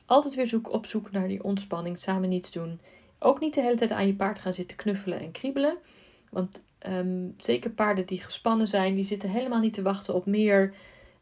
altijd 0.07 0.35
weer 0.35 0.47
zoek, 0.47 0.73
op 0.73 0.87
zoek 0.87 1.11
naar 1.11 1.29
die 1.29 1.45
ontspanning, 1.45 1.99
samen 1.99 2.29
niets 2.29 2.53
doen. 2.53 2.81
Ook 3.19 3.41
niet 3.41 3.55
de 3.55 3.61
hele 3.61 3.77
tijd 3.77 3.91
aan 3.91 4.07
je 4.07 4.15
paard 4.15 4.39
gaan 4.39 4.53
zitten 4.53 4.77
knuffelen 4.77 5.21
en 5.21 5.33
kriebelen. 5.33 5.77
Want 6.31 6.63
ehm, 6.79 7.29
zeker 7.37 7.71
paarden 7.71 8.07
die 8.07 8.21
gespannen 8.21 8.69
zijn, 8.69 8.95
die 8.95 9.05
zitten 9.05 9.31
helemaal 9.31 9.61
niet 9.61 9.75
te 9.75 9.83
wachten 9.83 10.15
op 10.15 10.27
meer 10.27 10.75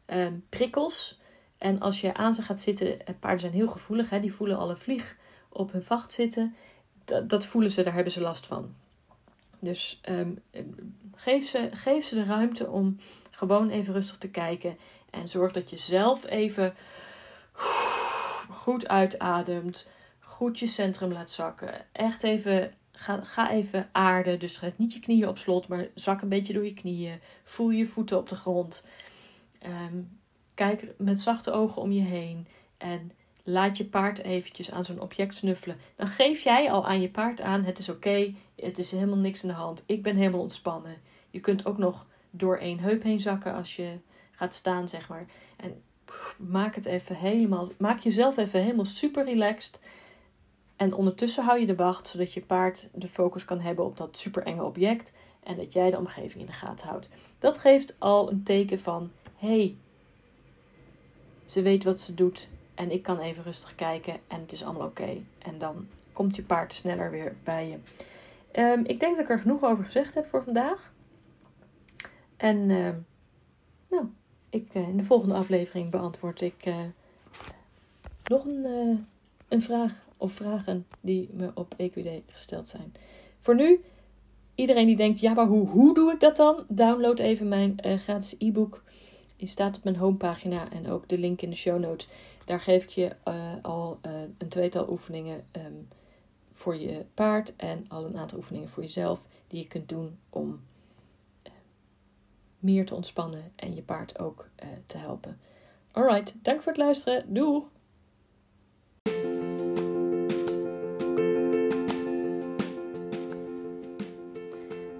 ehm, 0.05 0.33
prikkels. 0.49 1.21
En 1.63 1.79
als 1.79 2.01
je 2.01 2.13
aan 2.13 2.33
ze 2.33 2.41
gaat 2.41 2.59
zitten, 2.59 3.05
eh, 3.05 3.15
paarden 3.19 3.39
zijn 3.39 3.53
heel 3.53 3.67
gevoelig, 3.67 4.09
hè, 4.09 4.19
die 4.19 4.33
voelen 4.33 4.57
al 4.57 4.69
een 4.69 4.77
vlieg 4.77 5.15
op 5.49 5.71
hun 5.71 5.83
vacht 5.83 6.11
zitten. 6.11 6.55
Dat, 7.05 7.29
dat 7.29 7.45
voelen 7.45 7.71
ze, 7.71 7.83
daar 7.83 7.93
hebben 7.93 8.13
ze 8.13 8.21
last 8.21 8.45
van. 8.45 8.75
Dus 9.59 9.99
ehm, 10.01 10.31
geef, 11.15 11.49
ze, 11.49 11.69
geef 11.73 12.05
ze 12.05 12.15
de 12.15 12.23
ruimte 12.23 12.69
om 12.69 12.97
gewoon 13.31 13.69
even 13.69 13.93
rustig 13.93 14.17
te 14.17 14.29
kijken. 14.29 14.77
En 15.09 15.29
zorg 15.29 15.51
dat 15.51 15.69
je 15.69 15.77
zelf 15.77 16.25
even 16.25 16.73
goed 18.49 18.87
uitademt. 18.87 19.89
Goed 20.19 20.59
je 20.59 20.67
centrum 20.67 21.11
laat 21.11 21.29
zakken. 21.29 21.85
Echt 21.91 22.23
even, 22.23 22.73
ga, 22.91 23.21
ga 23.23 23.51
even 23.51 23.89
aarden. 23.91 24.39
Dus 24.39 24.57
ga 24.57 24.71
niet 24.75 24.93
je 24.93 24.99
knieën 24.99 25.27
op 25.27 25.37
slot, 25.37 25.67
maar 25.67 25.87
zak 25.93 26.21
een 26.21 26.29
beetje 26.29 26.53
door 26.53 26.65
je 26.65 26.73
knieën. 26.73 27.19
Voel 27.43 27.69
je 27.69 27.85
voeten 27.85 28.17
op 28.17 28.29
de 28.29 28.35
grond. 28.35 28.87
Ehm, 29.59 30.01
kijk 30.53 30.87
met 30.97 31.21
zachte 31.21 31.51
ogen 31.51 31.81
om 31.81 31.91
je 31.91 32.01
heen. 32.01 32.47
En 32.77 33.11
laat 33.43 33.77
je 33.77 33.85
paard 33.85 34.19
eventjes 34.19 34.71
aan 34.71 34.85
zo'n 34.85 35.01
object 35.01 35.35
snuffelen. 35.35 35.77
Dan 35.95 36.07
geef 36.07 36.43
jij 36.43 36.71
al 36.71 36.87
aan 36.87 37.01
je 37.01 37.09
paard 37.09 37.41
aan: 37.41 37.63
het 37.63 37.79
is 37.79 37.89
oké, 37.89 38.33
het 38.55 38.77
is 38.77 38.91
helemaal 38.91 39.17
niks 39.17 39.43
aan 39.43 39.49
de 39.49 39.55
hand. 39.55 39.83
Ik 39.85 40.03
ben 40.03 40.15
helemaal 40.15 40.41
ontspannen. 40.41 40.97
Je 41.29 41.39
kunt 41.39 41.65
ook 41.65 41.77
nog 41.77 42.05
door 42.29 42.57
één 42.57 42.79
heup 42.79 43.03
heen 43.03 43.19
zakken 43.19 43.53
als 43.53 43.75
je 43.75 43.97
gaat 44.31 44.53
staan, 44.53 44.89
zeg 44.89 45.09
maar. 45.09 45.25
En 45.57 45.81
maak 46.37 46.75
het 46.75 46.85
even 46.85 47.15
helemaal, 47.15 47.71
maak 47.77 47.99
jezelf 47.99 48.37
even 48.37 48.61
helemaal 48.61 48.85
super 48.85 49.25
relaxed. 49.25 49.81
En 50.75 50.93
ondertussen 50.93 51.43
hou 51.43 51.59
je 51.59 51.65
de 51.65 51.75
wacht, 51.75 52.07
zodat 52.07 52.33
je 52.33 52.41
paard 52.41 52.89
de 52.93 53.07
focus 53.07 53.45
kan 53.45 53.59
hebben 53.59 53.85
op 53.85 53.97
dat 53.97 54.17
super 54.17 54.43
enge 54.43 54.63
object. 54.63 55.13
En 55.43 55.55
dat 55.55 55.73
jij 55.73 55.91
de 55.91 55.97
omgeving 55.97 56.39
in 56.39 56.45
de 56.45 56.51
gaten 56.51 56.87
houdt. 56.87 57.09
Dat 57.39 57.57
geeft 57.57 57.95
al 57.99 58.31
een 58.31 58.43
teken 58.43 58.79
van: 58.79 59.11
hey, 59.35 59.77
ze 61.53 61.61
weet 61.61 61.83
wat 61.83 61.99
ze 61.99 62.13
doet. 62.13 62.49
En 62.75 62.91
ik 62.91 63.03
kan 63.03 63.19
even 63.19 63.43
rustig 63.43 63.75
kijken 63.75 64.13
en 64.27 64.41
het 64.41 64.51
is 64.51 64.63
allemaal 64.63 64.87
oké. 64.87 65.17
En 65.37 65.59
dan 65.59 65.87
komt 66.13 66.35
je 66.35 66.43
paard 66.43 66.73
sneller 66.73 67.11
weer 67.11 67.35
bij 67.43 67.67
je. 67.67 67.77
Ehm, 68.51 68.79
ik 68.83 68.99
denk 68.99 69.15
dat 69.15 69.25
ik 69.25 69.29
er 69.29 69.39
genoeg 69.39 69.63
over 69.63 69.83
gezegd 69.83 70.13
heb 70.13 70.25
voor 70.25 70.43
vandaag. 70.43 70.93
En 72.37 72.69
uh, 72.69 72.89
nou, 73.89 74.05
ik, 74.49 74.73
uh, 74.73 74.87
in 74.87 74.97
de 74.97 75.03
volgende 75.03 75.35
aflevering 75.35 75.89
beantwoord 75.89 76.41
ik 76.41 76.65
uh, 76.65 76.75
nog 78.23 78.45
een, 78.45 78.65
eh, 78.65 78.97
een 79.47 79.61
vraag 79.61 80.07
of 80.17 80.33
vragen 80.33 80.85
die 81.01 81.29
me 81.33 81.51
op 81.53 81.73
EQD 81.77 82.09
gesteld 82.27 82.67
zijn. 82.67 82.93
Voor 83.39 83.55
nu, 83.55 83.79
iedereen 84.55 84.87
die 84.87 84.95
denkt, 84.95 85.19
ja 85.19 85.33
maar 85.33 85.47
hoe, 85.47 85.69
hoe 85.69 85.93
doe 85.93 86.11
ik 86.11 86.19
dat 86.19 86.35
dan? 86.35 86.65
Download 86.67 87.19
even 87.19 87.47
mijn 87.47 87.75
gratis 87.81 88.35
e-book. 88.37 88.83
Die 89.43 89.51
staat 89.51 89.77
op 89.77 89.83
mijn 89.83 89.95
homepagina 89.95 90.71
en 90.71 90.89
ook 90.89 91.07
de 91.07 91.17
link 91.17 91.41
in 91.41 91.49
de 91.49 91.55
show 91.55 91.79
notes. 91.79 92.07
Daar 92.45 92.59
geef 92.59 92.83
ik 92.83 92.89
je 92.89 93.15
al 93.61 93.99
een 94.37 94.49
tweetal 94.49 94.89
oefeningen 94.89 95.45
um, 95.51 95.87
voor 96.51 96.75
je 96.75 97.05
paard 97.13 97.55
en 97.55 97.85
al 97.87 98.05
een 98.05 98.17
aantal 98.17 98.37
oefeningen 98.37 98.69
voor 98.69 98.83
jezelf 98.83 99.27
die 99.47 99.59
je 99.59 99.67
kunt 99.67 99.89
doen 99.89 100.19
om 100.29 100.61
meer 102.59 102.85
te 102.85 102.95
ontspannen 102.95 103.51
en 103.55 103.75
je 103.75 103.81
paard 103.81 104.19
ook 104.19 104.49
te 104.85 104.97
helpen. 104.97 105.39
Alright, 105.91 106.35
dank 106.41 106.61
voor 106.61 106.71
het 106.71 106.81
luisteren. 106.81 107.33
Doeg! 107.33 107.69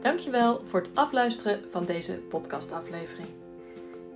Dankjewel 0.02 0.66
voor 0.66 0.82
het 0.82 0.96
afluisteren 0.96 1.72
van 1.72 1.86
deze 1.86 2.14
podcastaflevering. 2.14 3.43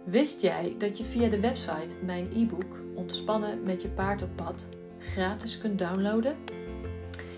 Wist 0.10 0.42
jij 0.42 0.76
dat 0.78 0.98
je 0.98 1.04
via 1.04 1.30
de 1.30 1.40
website 1.40 1.96
mijn 2.06 2.28
e-book 2.36 2.80
Ontspannen 2.96 3.64
met 3.64 3.82
je 3.82 3.88
paard 3.88 4.22
op 4.22 4.30
pad 4.36 4.68
gratis 5.00 5.58
kunt 5.58 5.80
downloaden? 5.80 6.36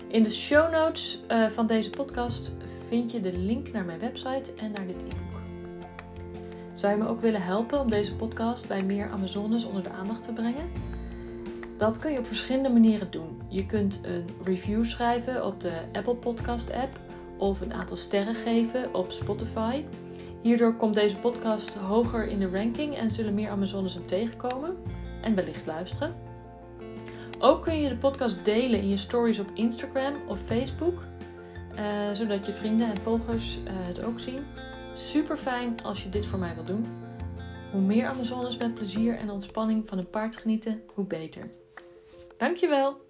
In 0.08 0.22
de 0.22 0.30
show 0.30 0.72
notes 0.72 1.22
uh, 1.30 1.48
van 1.48 1.66
deze 1.66 1.90
podcast 1.90 2.56
vind 2.88 3.10
je 3.10 3.20
de 3.20 3.32
link 3.32 3.72
naar 3.72 3.84
mijn 3.84 3.98
website 3.98 4.52
en 4.56 4.72
naar 4.72 4.86
dit 4.86 5.02
e-book. 5.02 5.40
Zou 6.72 6.96
je 6.96 7.02
me 7.02 7.08
ook 7.08 7.20
willen 7.20 7.42
helpen 7.42 7.80
om 7.80 7.90
deze 7.90 8.16
podcast 8.16 8.68
bij 8.68 8.84
meer 8.84 9.10
Amazones 9.10 9.64
onder 9.64 9.82
de 9.82 9.90
aandacht 9.90 10.22
te 10.22 10.32
brengen? 10.32 10.70
Dat 11.76 11.98
kun 11.98 12.12
je 12.12 12.18
op 12.18 12.26
verschillende 12.26 12.68
manieren 12.68 13.10
doen. 13.10 13.40
Je 13.48 13.66
kunt 13.66 14.00
een 14.02 14.24
review 14.44 14.84
schrijven 14.84 15.46
op 15.46 15.60
de 15.60 15.80
Apple 15.92 16.16
Podcast 16.16 16.72
app 16.72 17.00
of 17.38 17.60
een 17.60 17.74
aantal 17.74 17.96
sterren 17.96 18.34
geven 18.34 18.94
op 18.94 19.10
Spotify. 19.10 19.84
Hierdoor 20.42 20.74
komt 20.76 20.94
deze 20.94 21.16
podcast 21.16 21.74
hoger 21.74 22.28
in 22.28 22.38
de 22.38 22.50
ranking 22.50 22.96
en 22.96 23.10
zullen 23.10 23.34
meer 23.34 23.50
Amazones 23.50 23.94
hem 23.94 24.06
tegenkomen 24.06 24.76
en 25.22 25.34
wellicht 25.34 25.66
luisteren. 25.66 26.14
Ook 27.38 27.62
kun 27.62 27.80
je 27.80 27.88
de 27.88 27.96
podcast 27.96 28.44
delen 28.44 28.80
in 28.80 28.88
je 28.88 28.96
stories 28.96 29.38
op 29.38 29.50
Instagram 29.54 30.14
of 30.28 30.40
Facebook, 30.40 31.02
uh, 31.78 32.12
zodat 32.12 32.46
je 32.46 32.52
vrienden 32.52 32.90
en 32.90 33.00
volgers 33.00 33.58
uh, 33.58 33.70
het 33.72 34.02
ook 34.02 34.20
zien. 34.20 34.44
Super 34.94 35.36
fijn 35.36 35.82
als 35.82 36.02
je 36.02 36.08
dit 36.08 36.26
voor 36.26 36.38
mij 36.38 36.54
wilt 36.54 36.66
doen. 36.66 36.86
Hoe 37.72 37.80
meer 37.80 38.06
Amazones 38.06 38.56
met 38.56 38.74
plezier 38.74 39.16
en 39.16 39.30
ontspanning 39.30 39.88
van 39.88 39.98
een 39.98 40.10
paard 40.10 40.36
genieten, 40.36 40.82
hoe 40.94 41.04
beter. 41.04 41.50
Dankjewel! 42.36 43.09